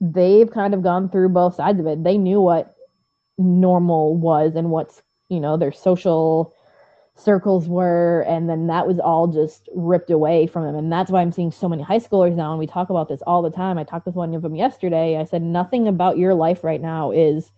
they've 0.00 0.50
kind 0.50 0.74
of 0.74 0.82
gone 0.82 1.08
through 1.08 1.30
both 1.30 1.54
sides 1.54 1.80
of 1.80 1.86
it. 1.86 2.02
They 2.04 2.18
knew 2.18 2.40
what 2.40 2.71
normal 3.38 4.16
was 4.16 4.54
and 4.54 4.70
what's, 4.70 5.02
you 5.28 5.40
know, 5.40 5.56
their 5.56 5.72
social 5.72 6.54
circles 7.16 7.68
were. 7.68 8.24
And 8.28 8.48
then 8.48 8.66
that 8.68 8.86
was 8.86 8.98
all 8.98 9.26
just 9.28 9.68
ripped 9.74 10.10
away 10.10 10.46
from 10.46 10.64
them. 10.64 10.74
And 10.74 10.92
that's 10.92 11.10
why 11.10 11.20
I'm 11.20 11.32
seeing 11.32 11.52
so 11.52 11.68
many 11.68 11.82
high 11.82 11.98
schoolers 11.98 12.34
now. 12.34 12.50
And 12.50 12.58
we 12.58 12.66
talk 12.66 12.90
about 12.90 13.08
this 13.08 13.22
all 13.26 13.42
the 13.42 13.50
time. 13.50 13.78
I 13.78 13.84
talked 13.84 14.06
with 14.06 14.14
one 14.14 14.34
of 14.34 14.42
them 14.42 14.54
yesterday. 14.54 15.16
I 15.16 15.24
said, 15.24 15.42
nothing 15.42 15.88
about 15.88 16.18
your 16.18 16.34
life 16.34 16.64
right 16.64 16.80
now 16.80 17.10
is 17.10 17.50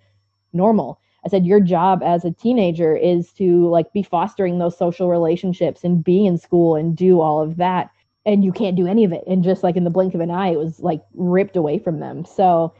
normal. 0.52 1.00
I 1.24 1.28
said, 1.28 1.46
your 1.46 1.60
job 1.60 2.02
as 2.02 2.24
a 2.24 2.30
teenager 2.30 2.94
is 2.94 3.32
to 3.34 3.68
like 3.68 3.92
be 3.92 4.02
fostering 4.02 4.58
those 4.58 4.76
social 4.76 5.08
relationships 5.08 5.82
and 5.82 6.04
be 6.04 6.26
in 6.26 6.36
school 6.36 6.74
and 6.76 6.96
do 6.96 7.20
all 7.20 7.40
of 7.40 7.56
that 7.56 7.90
and 8.26 8.44
you 8.44 8.52
can't 8.52 8.76
do 8.76 8.86
any 8.86 9.04
of 9.04 9.12
it. 9.12 9.24
And 9.26 9.44
just 9.44 9.62
like 9.62 9.76
in 9.76 9.84
the 9.84 9.90
blink 9.90 10.14
of 10.14 10.20
an 10.20 10.30
eye, 10.30 10.48
it 10.48 10.58
was 10.58 10.80
like 10.80 11.02
ripped 11.14 11.56
away 11.56 11.78
from 11.78 12.00
them. 12.00 12.24
So 12.24 12.74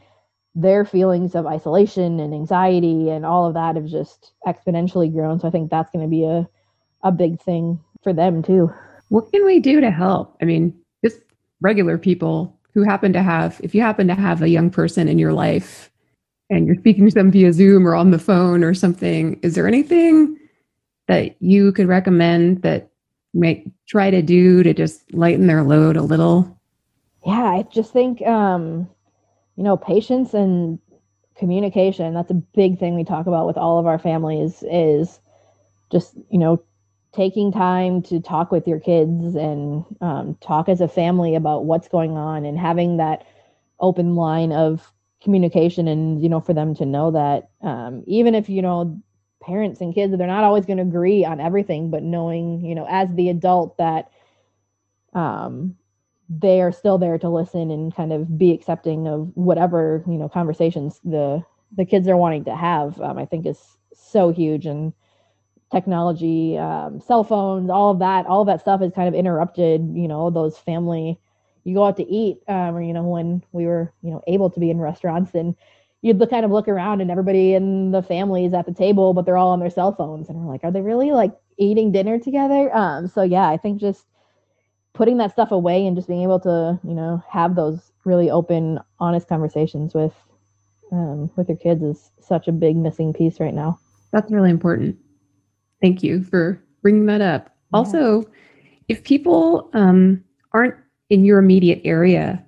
their 0.55 0.85
feelings 0.85 1.35
of 1.35 1.45
isolation 1.45 2.19
and 2.19 2.33
anxiety 2.33 3.09
and 3.09 3.25
all 3.25 3.45
of 3.45 3.53
that 3.53 3.75
have 3.75 3.85
just 3.85 4.31
exponentially 4.47 5.11
grown. 5.11 5.39
So 5.39 5.47
I 5.47 5.51
think 5.51 5.69
that's 5.69 5.91
going 5.91 6.03
to 6.05 6.09
be 6.09 6.23
a, 6.23 6.47
a 7.03 7.11
big 7.11 7.41
thing 7.41 7.79
for 8.03 8.13
them 8.13 8.41
too. 8.41 8.71
What 9.09 9.31
can 9.31 9.45
we 9.45 9.59
do 9.59 9.81
to 9.81 9.91
help? 9.91 10.37
I 10.41 10.45
mean, 10.45 10.73
just 11.03 11.19
regular 11.61 11.97
people 11.97 12.57
who 12.73 12.83
happen 12.83 13.11
to 13.13 13.21
have, 13.21 13.59
if 13.63 13.75
you 13.75 13.81
happen 13.81 14.07
to 14.07 14.15
have 14.15 14.41
a 14.41 14.49
young 14.49 14.69
person 14.69 15.09
in 15.09 15.19
your 15.19 15.33
life 15.33 15.91
and 16.49 16.65
you're 16.65 16.77
speaking 16.77 17.07
to 17.09 17.13
them 17.13 17.31
via 17.31 17.51
Zoom 17.51 17.85
or 17.85 17.95
on 17.95 18.11
the 18.11 18.19
phone 18.19 18.63
or 18.63 18.73
something, 18.73 19.39
is 19.41 19.55
there 19.55 19.67
anything 19.67 20.37
that 21.07 21.35
you 21.41 21.73
could 21.73 21.87
recommend 21.87 22.61
that 22.61 22.89
might 23.33 23.69
try 23.87 24.09
to 24.09 24.21
do 24.21 24.63
to 24.63 24.73
just 24.73 25.13
lighten 25.13 25.47
their 25.47 25.63
load 25.63 25.97
a 25.97 26.01
little? 26.01 26.59
Yeah, 27.25 27.43
I 27.43 27.63
just 27.63 27.91
think 27.91 28.21
um, 28.21 28.89
you 29.55 29.63
know, 29.63 29.77
patience 29.77 30.33
and 30.33 30.79
communication, 31.35 32.13
that's 32.13 32.31
a 32.31 32.35
big 32.35 32.79
thing 32.79 32.95
we 32.95 33.03
talk 33.03 33.27
about 33.27 33.47
with 33.47 33.57
all 33.57 33.79
of 33.79 33.85
our 33.85 33.99
families 33.99 34.63
is 34.69 35.19
just, 35.91 36.15
you 36.29 36.37
know, 36.37 36.61
taking 37.13 37.51
time 37.51 38.01
to 38.01 38.19
talk 38.19 38.51
with 38.51 38.67
your 38.67 38.79
kids 38.79 39.35
and 39.35 39.85
um, 40.01 40.35
talk 40.41 40.67
as 40.67 40.81
a 40.81 40.87
family 40.87 41.35
about 41.35 41.65
what's 41.65 41.87
going 41.87 42.17
on 42.17 42.45
and 42.45 42.59
having 42.59 42.97
that 42.97 43.25
open 43.79 44.15
line 44.15 44.51
of 44.51 44.91
communication 45.21 45.87
and 45.87 46.21
you 46.21 46.29
know 46.29 46.39
for 46.39 46.53
them 46.53 46.75
to 46.75 46.85
know 46.85 47.09
that 47.11 47.49
um, 47.61 48.03
even 48.05 48.35
if 48.35 48.49
you 48.49 48.61
know 48.61 49.01
parents 49.41 49.81
and 49.81 49.95
kids 49.95 50.15
they're 50.15 50.27
not 50.27 50.43
always 50.43 50.65
going 50.65 50.77
to 50.77 50.83
agree 50.83 51.25
on 51.25 51.39
everything 51.39 51.89
but 51.89 52.03
knowing 52.03 52.63
you 52.63 52.75
know 52.75 52.85
as 52.89 53.13
the 53.15 53.29
adult 53.29 53.77
that 53.77 54.11
um, 55.13 55.75
they 56.29 56.61
are 56.61 56.71
still 56.71 56.97
there 56.97 57.17
to 57.17 57.29
listen 57.29 57.69
and 57.71 57.95
kind 57.95 58.11
of 58.11 58.37
be 58.37 58.51
accepting 58.51 59.07
of 59.07 59.31
whatever 59.35 60.03
you 60.07 60.17
know 60.17 60.27
conversations 60.29 60.99
the 61.03 61.43
the 61.77 61.85
kids 61.85 62.07
are 62.07 62.17
wanting 62.17 62.43
to 62.43 62.55
have 62.55 62.99
um, 63.01 63.17
i 63.17 63.25
think 63.25 63.45
is 63.45 63.77
so 63.93 64.31
huge. 64.31 64.65
And 64.65 64.93
technology 65.71 66.57
um, 66.57 67.01
cell 67.01 67.23
phones 67.23 67.69
all 67.69 67.91
of 67.91 67.99
that 67.99 68.25
all 68.27 68.41
of 68.41 68.47
that 68.47 68.61
stuff 68.61 68.81
is 68.81 68.93
kind 68.93 69.07
of 69.07 69.15
interrupted 69.15 69.81
you 69.93 70.07
know 70.07 70.29
those 70.29 70.57
family 70.57 71.19
you 71.63 71.73
go 71.73 71.83
out 71.83 71.97
to 71.97 72.07
eat 72.07 72.37
um, 72.47 72.75
or 72.75 72.81
you 72.81 72.93
know 72.93 73.03
when 73.03 73.43
we 73.51 73.65
were 73.65 73.91
you 74.03 74.11
know 74.11 74.21
able 74.27 74.49
to 74.49 74.59
be 74.59 74.69
in 74.69 74.79
restaurants 74.79 75.33
and 75.33 75.55
you'd 76.01 76.19
look, 76.19 76.29
kind 76.29 76.45
of 76.45 76.51
look 76.51 76.67
around 76.67 77.01
and 77.01 77.09
everybody 77.09 77.55
in 77.55 77.89
the 77.91 78.03
family 78.03 78.45
is 78.45 78.53
at 78.53 78.67
the 78.67 78.73
table 78.73 79.13
but 79.13 79.25
they're 79.25 79.37
all 79.37 79.49
on 79.49 79.59
their 79.59 79.71
cell 79.71 79.91
phones. 79.91 80.29
And 80.29 80.37
we're 80.37 80.51
like 80.51 80.63
are 80.63 80.71
they 80.71 80.81
really 80.81 81.11
like 81.11 81.33
eating 81.57 81.91
dinner 81.91 82.19
together? 82.19 82.73
Um 82.73 83.07
so 83.07 83.23
yeah 83.23 83.49
i 83.49 83.57
think 83.57 83.81
just 83.81 84.05
putting 84.95 85.17
that 85.17 85.31
stuff 85.31 85.51
away 85.51 85.85
and 85.85 85.95
just 85.95 86.07
being 86.07 86.23
able 86.23 86.39
to 86.39 86.79
you 86.83 86.95
know 86.95 87.21
have 87.29 87.55
those 87.55 87.91
really 88.05 88.31
open 88.31 88.79
honest 88.99 89.27
conversations 89.27 89.93
with 89.93 90.13
um, 90.91 91.29
with 91.35 91.49
your 91.49 91.57
kids 91.57 91.83
is 91.83 92.11
such 92.19 92.47
a 92.47 92.51
big 92.51 92.75
missing 92.75 93.13
piece 93.13 93.39
right 93.39 93.53
now 93.53 93.77
that's 94.11 94.31
really 94.31 94.49
important 94.49 94.97
thank 95.81 96.01
you 96.01 96.23
for 96.23 96.59
bringing 96.81 97.05
that 97.05 97.21
up 97.21 97.45
yeah. 97.45 97.77
also 97.77 98.23
if 98.87 99.03
people 99.03 99.69
um, 99.73 100.23
aren't 100.53 100.75
in 101.09 101.25
your 101.25 101.39
immediate 101.39 101.81
area 101.83 102.43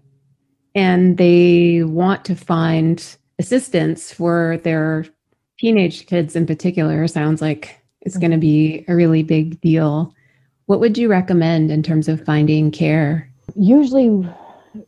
and 0.74 1.18
they 1.18 1.84
want 1.84 2.24
to 2.26 2.36
find 2.36 3.18
assistance 3.40 4.12
for 4.12 4.58
their 4.64 5.06
teenage 5.60 6.06
kids 6.06 6.36
in 6.36 6.46
particular 6.46 7.08
sounds 7.08 7.42
like 7.42 7.82
it's 8.02 8.16
mm-hmm. 8.16 8.22
going 8.22 8.32
to 8.32 8.38
be 8.38 8.86
a 8.88 8.96
really 8.96 9.24
big 9.24 9.60
deal 9.60 10.14
what 10.68 10.80
would 10.82 10.98
you 10.98 11.10
recommend 11.10 11.72
in 11.72 11.82
terms 11.82 12.08
of 12.08 12.24
finding 12.24 12.72
care? 12.72 13.30
Usually, 13.56 14.10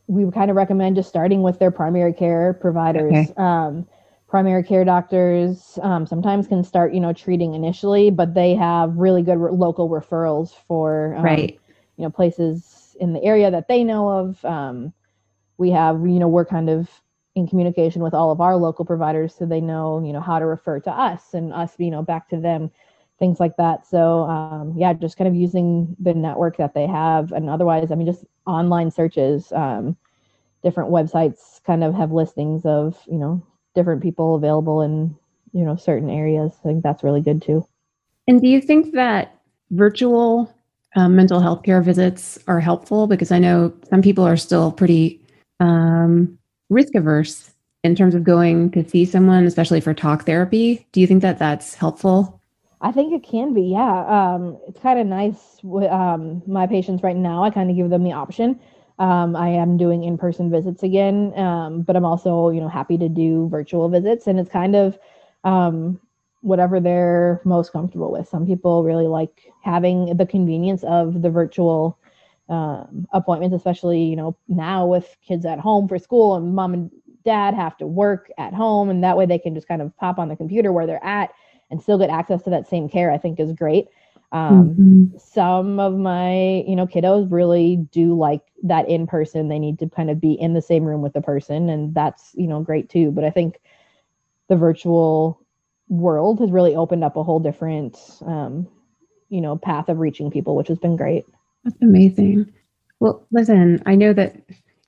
we 0.06 0.24
would 0.24 0.34
kind 0.34 0.50
of 0.50 0.56
recommend 0.56 0.96
just 0.96 1.08
starting 1.08 1.42
with 1.42 1.58
their 1.58 1.70
primary 1.70 2.12
care 2.12 2.52
providers. 2.52 3.12
Okay. 3.12 3.32
Um, 3.36 3.86
primary 4.28 4.62
care 4.62 4.84
doctors 4.84 5.78
um, 5.82 6.06
sometimes 6.06 6.46
can 6.46 6.62
start, 6.62 6.94
you 6.94 7.00
know, 7.00 7.12
treating 7.12 7.54
initially, 7.54 8.10
but 8.10 8.34
they 8.34 8.54
have 8.54 8.94
really 8.96 9.22
good 9.22 9.38
re- 9.38 9.50
local 9.50 9.88
referrals 9.88 10.52
for, 10.68 11.16
um, 11.16 11.24
right. 11.24 11.58
you 11.96 12.04
know, 12.04 12.10
places 12.10 12.94
in 13.00 13.12
the 13.12 13.24
area 13.24 13.50
that 13.50 13.66
they 13.66 13.82
know 13.82 14.08
of. 14.08 14.44
Um, 14.44 14.92
we 15.56 15.70
have, 15.70 15.96
you 16.02 16.18
know, 16.20 16.28
we're 16.28 16.44
kind 16.44 16.68
of 16.68 16.88
in 17.34 17.48
communication 17.48 18.02
with 18.02 18.12
all 18.12 18.30
of 18.30 18.40
our 18.40 18.56
local 18.56 18.84
providers 18.84 19.34
so 19.36 19.46
they 19.46 19.60
know, 19.60 20.02
you 20.04 20.12
know, 20.12 20.20
how 20.20 20.38
to 20.38 20.46
refer 20.46 20.78
to 20.80 20.90
us 20.90 21.32
and 21.32 21.52
us, 21.54 21.72
you 21.78 21.90
know, 21.90 22.02
back 22.02 22.28
to 22.28 22.36
them 22.36 22.70
things 23.20 23.38
like 23.38 23.56
that. 23.58 23.86
So 23.86 24.24
um, 24.24 24.74
yeah, 24.76 24.92
just 24.94 25.16
kind 25.16 25.28
of 25.28 25.36
using 25.36 25.94
the 26.00 26.14
network 26.14 26.56
that 26.56 26.74
they 26.74 26.88
have, 26.88 27.30
and 27.30 27.48
otherwise, 27.48 27.92
I 27.92 27.94
mean, 27.94 28.06
just 28.06 28.24
online 28.46 28.90
searches. 28.90 29.52
Um, 29.52 29.96
different 30.62 30.90
websites 30.90 31.62
kind 31.64 31.82
of 31.82 31.94
have 31.94 32.12
listings 32.12 32.66
of 32.66 32.98
you 33.06 33.18
know 33.18 33.42
different 33.74 34.02
people 34.02 34.34
available 34.34 34.82
in 34.82 35.16
you 35.52 35.64
know 35.64 35.76
certain 35.76 36.10
areas. 36.10 36.52
I 36.64 36.68
think 36.68 36.82
that's 36.82 37.04
really 37.04 37.20
good 37.20 37.42
too. 37.42 37.64
And 38.26 38.40
do 38.40 38.48
you 38.48 38.60
think 38.60 38.94
that 38.94 39.40
virtual 39.70 40.52
um, 40.96 41.16
mental 41.16 41.40
health 41.40 41.62
care 41.62 41.82
visits 41.82 42.38
are 42.46 42.60
helpful? 42.60 43.06
Because 43.06 43.30
I 43.30 43.38
know 43.38 43.72
some 43.88 44.02
people 44.02 44.24
are 44.24 44.36
still 44.36 44.72
pretty 44.72 45.20
um, 45.60 46.38
risk 46.68 46.94
averse 46.94 47.52
in 47.82 47.94
terms 47.94 48.14
of 48.14 48.24
going 48.24 48.70
to 48.72 48.88
see 48.88 49.04
someone, 49.04 49.46
especially 49.46 49.80
for 49.80 49.94
talk 49.94 50.26
therapy. 50.26 50.86
Do 50.92 51.00
you 51.00 51.06
think 51.06 51.22
that 51.22 51.38
that's 51.38 51.74
helpful? 51.74 52.39
I 52.82 52.92
think 52.92 53.12
it 53.12 53.22
can 53.22 53.52
be, 53.52 53.62
yeah. 53.62 54.06
Um, 54.06 54.58
it's 54.66 54.80
kind 54.80 54.98
of 54.98 55.06
nice 55.06 55.60
with 55.62 55.90
um, 55.90 56.42
my 56.46 56.66
patients 56.66 57.02
right 57.02 57.16
now. 57.16 57.44
I 57.44 57.50
kind 57.50 57.70
of 57.70 57.76
give 57.76 57.90
them 57.90 58.04
the 58.04 58.12
option. 58.12 58.58
Um, 58.98 59.36
I 59.36 59.48
am 59.48 59.76
doing 59.76 60.04
in-person 60.04 60.50
visits 60.50 60.82
again, 60.82 61.38
um, 61.38 61.82
but 61.82 61.96
I'm 61.96 62.04
also, 62.04 62.50
you 62.50 62.60
know, 62.60 62.68
happy 62.68 62.96
to 62.98 63.08
do 63.08 63.48
virtual 63.50 63.88
visits, 63.88 64.26
and 64.26 64.38
it's 64.38 64.50
kind 64.50 64.76
of 64.76 64.98
um, 65.44 66.00
whatever 66.40 66.80
they're 66.80 67.40
most 67.44 67.72
comfortable 67.72 68.10
with. 68.10 68.28
Some 68.28 68.46
people 68.46 68.82
really 68.82 69.06
like 69.06 69.52
having 69.62 70.16
the 70.16 70.26
convenience 70.26 70.82
of 70.84 71.22
the 71.22 71.30
virtual 71.30 71.98
um, 72.48 73.06
appointments, 73.12 73.54
especially, 73.54 74.02
you 74.02 74.16
know, 74.16 74.36
now 74.48 74.86
with 74.86 75.16
kids 75.26 75.44
at 75.44 75.58
home 75.58 75.86
for 75.86 75.98
school 75.98 76.36
and 76.36 76.54
mom 76.54 76.74
and 76.74 76.90
dad 77.24 77.54
have 77.54 77.76
to 77.78 77.86
work 77.86 78.30
at 78.38 78.54
home, 78.54 78.88
and 78.88 79.04
that 79.04 79.16
way 79.16 79.26
they 79.26 79.38
can 79.38 79.54
just 79.54 79.68
kind 79.68 79.82
of 79.82 79.94
pop 79.98 80.18
on 80.18 80.28
the 80.28 80.36
computer 80.36 80.72
where 80.72 80.86
they're 80.86 81.04
at 81.04 81.30
and 81.70 81.82
still 81.82 81.98
get 81.98 82.10
access 82.10 82.42
to 82.42 82.50
that 82.50 82.68
same 82.68 82.88
care, 82.88 83.10
I 83.10 83.18
think 83.18 83.38
is 83.38 83.52
great. 83.52 83.88
Um, 84.32 84.70
mm-hmm. 84.70 85.18
Some 85.18 85.80
of 85.80 85.96
my, 85.96 86.62
you 86.66 86.76
know, 86.76 86.86
kiddos 86.86 87.30
really 87.30 87.76
do 87.90 88.16
like 88.16 88.42
that 88.62 88.88
in 88.88 89.06
person. 89.06 89.48
They 89.48 89.58
need 89.58 89.78
to 89.80 89.88
kind 89.88 90.10
of 90.10 90.20
be 90.20 90.32
in 90.32 90.54
the 90.54 90.62
same 90.62 90.84
room 90.84 91.02
with 91.02 91.14
the 91.14 91.20
person, 91.20 91.68
and 91.68 91.94
that's, 91.94 92.30
you 92.34 92.46
know, 92.46 92.60
great 92.60 92.88
too. 92.88 93.10
But 93.10 93.24
I 93.24 93.30
think 93.30 93.60
the 94.48 94.56
virtual 94.56 95.40
world 95.88 96.38
has 96.38 96.50
really 96.52 96.76
opened 96.76 97.02
up 97.02 97.16
a 97.16 97.24
whole 97.24 97.40
different, 97.40 97.98
um, 98.24 98.68
you 99.28 99.40
know, 99.40 99.56
path 99.56 99.88
of 99.88 99.98
reaching 99.98 100.30
people, 100.30 100.54
which 100.54 100.68
has 100.68 100.78
been 100.78 100.96
great. 100.96 101.26
That's 101.64 101.82
amazing. 101.82 102.52
Well, 103.00 103.26
listen, 103.32 103.82
I 103.86 103.96
know 103.96 104.12
that 104.12 104.36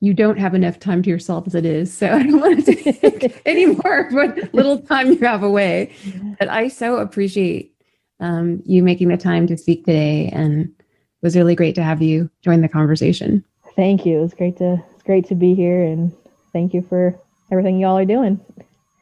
you 0.02 0.12
don't 0.12 0.36
have 0.36 0.52
enough 0.52 0.80
time 0.80 1.00
to 1.00 1.08
yourself 1.08 1.46
as 1.46 1.54
it 1.54 1.64
is. 1.64 1.96
So 1.96 2.08
I 2.12 2.24
don't 2.24 2.40
want 2.40 2.64
to 2.64 2.74
take 2.74 3.40
any 3.46 3.66
more 3.66 4.08
what 4.10 4.52
little 4.52 4.80
time 4.80 5.12
you 5.12 5.18
have 5.20 5.44
away. 5.44 5.94
But 6.38 6.48
I 6.48 6.68
so 6.68 6.96
appreciate 6.96 7.72
um, 8.20 8.62
you 8.66 8.82
making 8.82 9.08
the 9.08 9.16
time 9.16 9.46
to 9.46 9.56
speak 9.56 9.86
today, 9.86 10.28
and 10.32 10.64
it 10.64 10.84
was 11.22 11.36
really 11.36 11.54
great 11.54 11.76
to 11.76 11.82
have 11.82 12.02
you 12.02 12.28
join 12.42 12.60
the 12.60 12.68
conversation. 12.68 13.44
Thank 13.74 14.04
you. 14.04 14.22
It's 14.24 14.34
great 14.34 14.58
to 14.58 14.82
it's 14.92 15.04
great 15.04 15.26
to 15.28 15.34
be 15.34 15.54
here, 15.54 15.82
and 15.82 16.12
thank 16.52 16.74
you 16.74 16.82
for 16.82 17.18
everything 17.50 17.78
y'all 17.78 17.96
are 17.96 18.04
doing. 18.04 18.40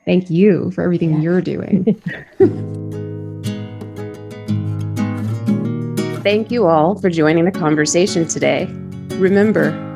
Thank 0.04 0.30
you 0.30 0.70
for 0.72 0.82
everything 0.82 1.14
yeah. 1.14 1.20
you're 1.20 1.40
doing. 1.40 1.84
Thank 6.22 6.50
you 6.50 6.66
all 6.66 7.00
for 7.00 7.08
joining 7.08 7.46
the 7.46 7.50
conversation 7.50 8.28
today. 8.28 8.66
Remember, 9.16 9.89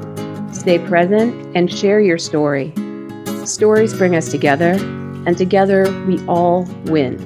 Stay 0.55 0.79
present 0.79 1.35
and 1.57 1.71
share 1.71 2.01
your 2.01 2.17
story. 2.17 2.73
Stories 3.45 3.93
bring 3.93 4.17
us 4.17 4.31
together, 4.31 4.73
and 5.27 5.37
together 5.37 5.85
we 6.07 6.25
all 6.27 6.65
win. 6.85 7.19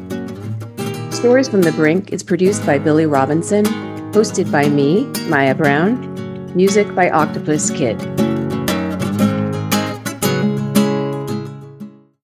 Stories 1.13 1.49
from 1.49 1.63
the 1.63 1.73
Brink 1.73 2.13
is 2.13 2.23
produced 2.23 2.65
by 2.65 2.79
Billy 2.79 3.07
Robinson, 3.07 3.65
hosted 4.13 4.51
by 4.51 4.69
me, 4.69 5.05
Maya 5.29 5.55
Browne, 5.55 6.57
music 6.57 6.93
by 6.95 7.11
Octopus 7.11 7.71
Kid. 7.71 8.18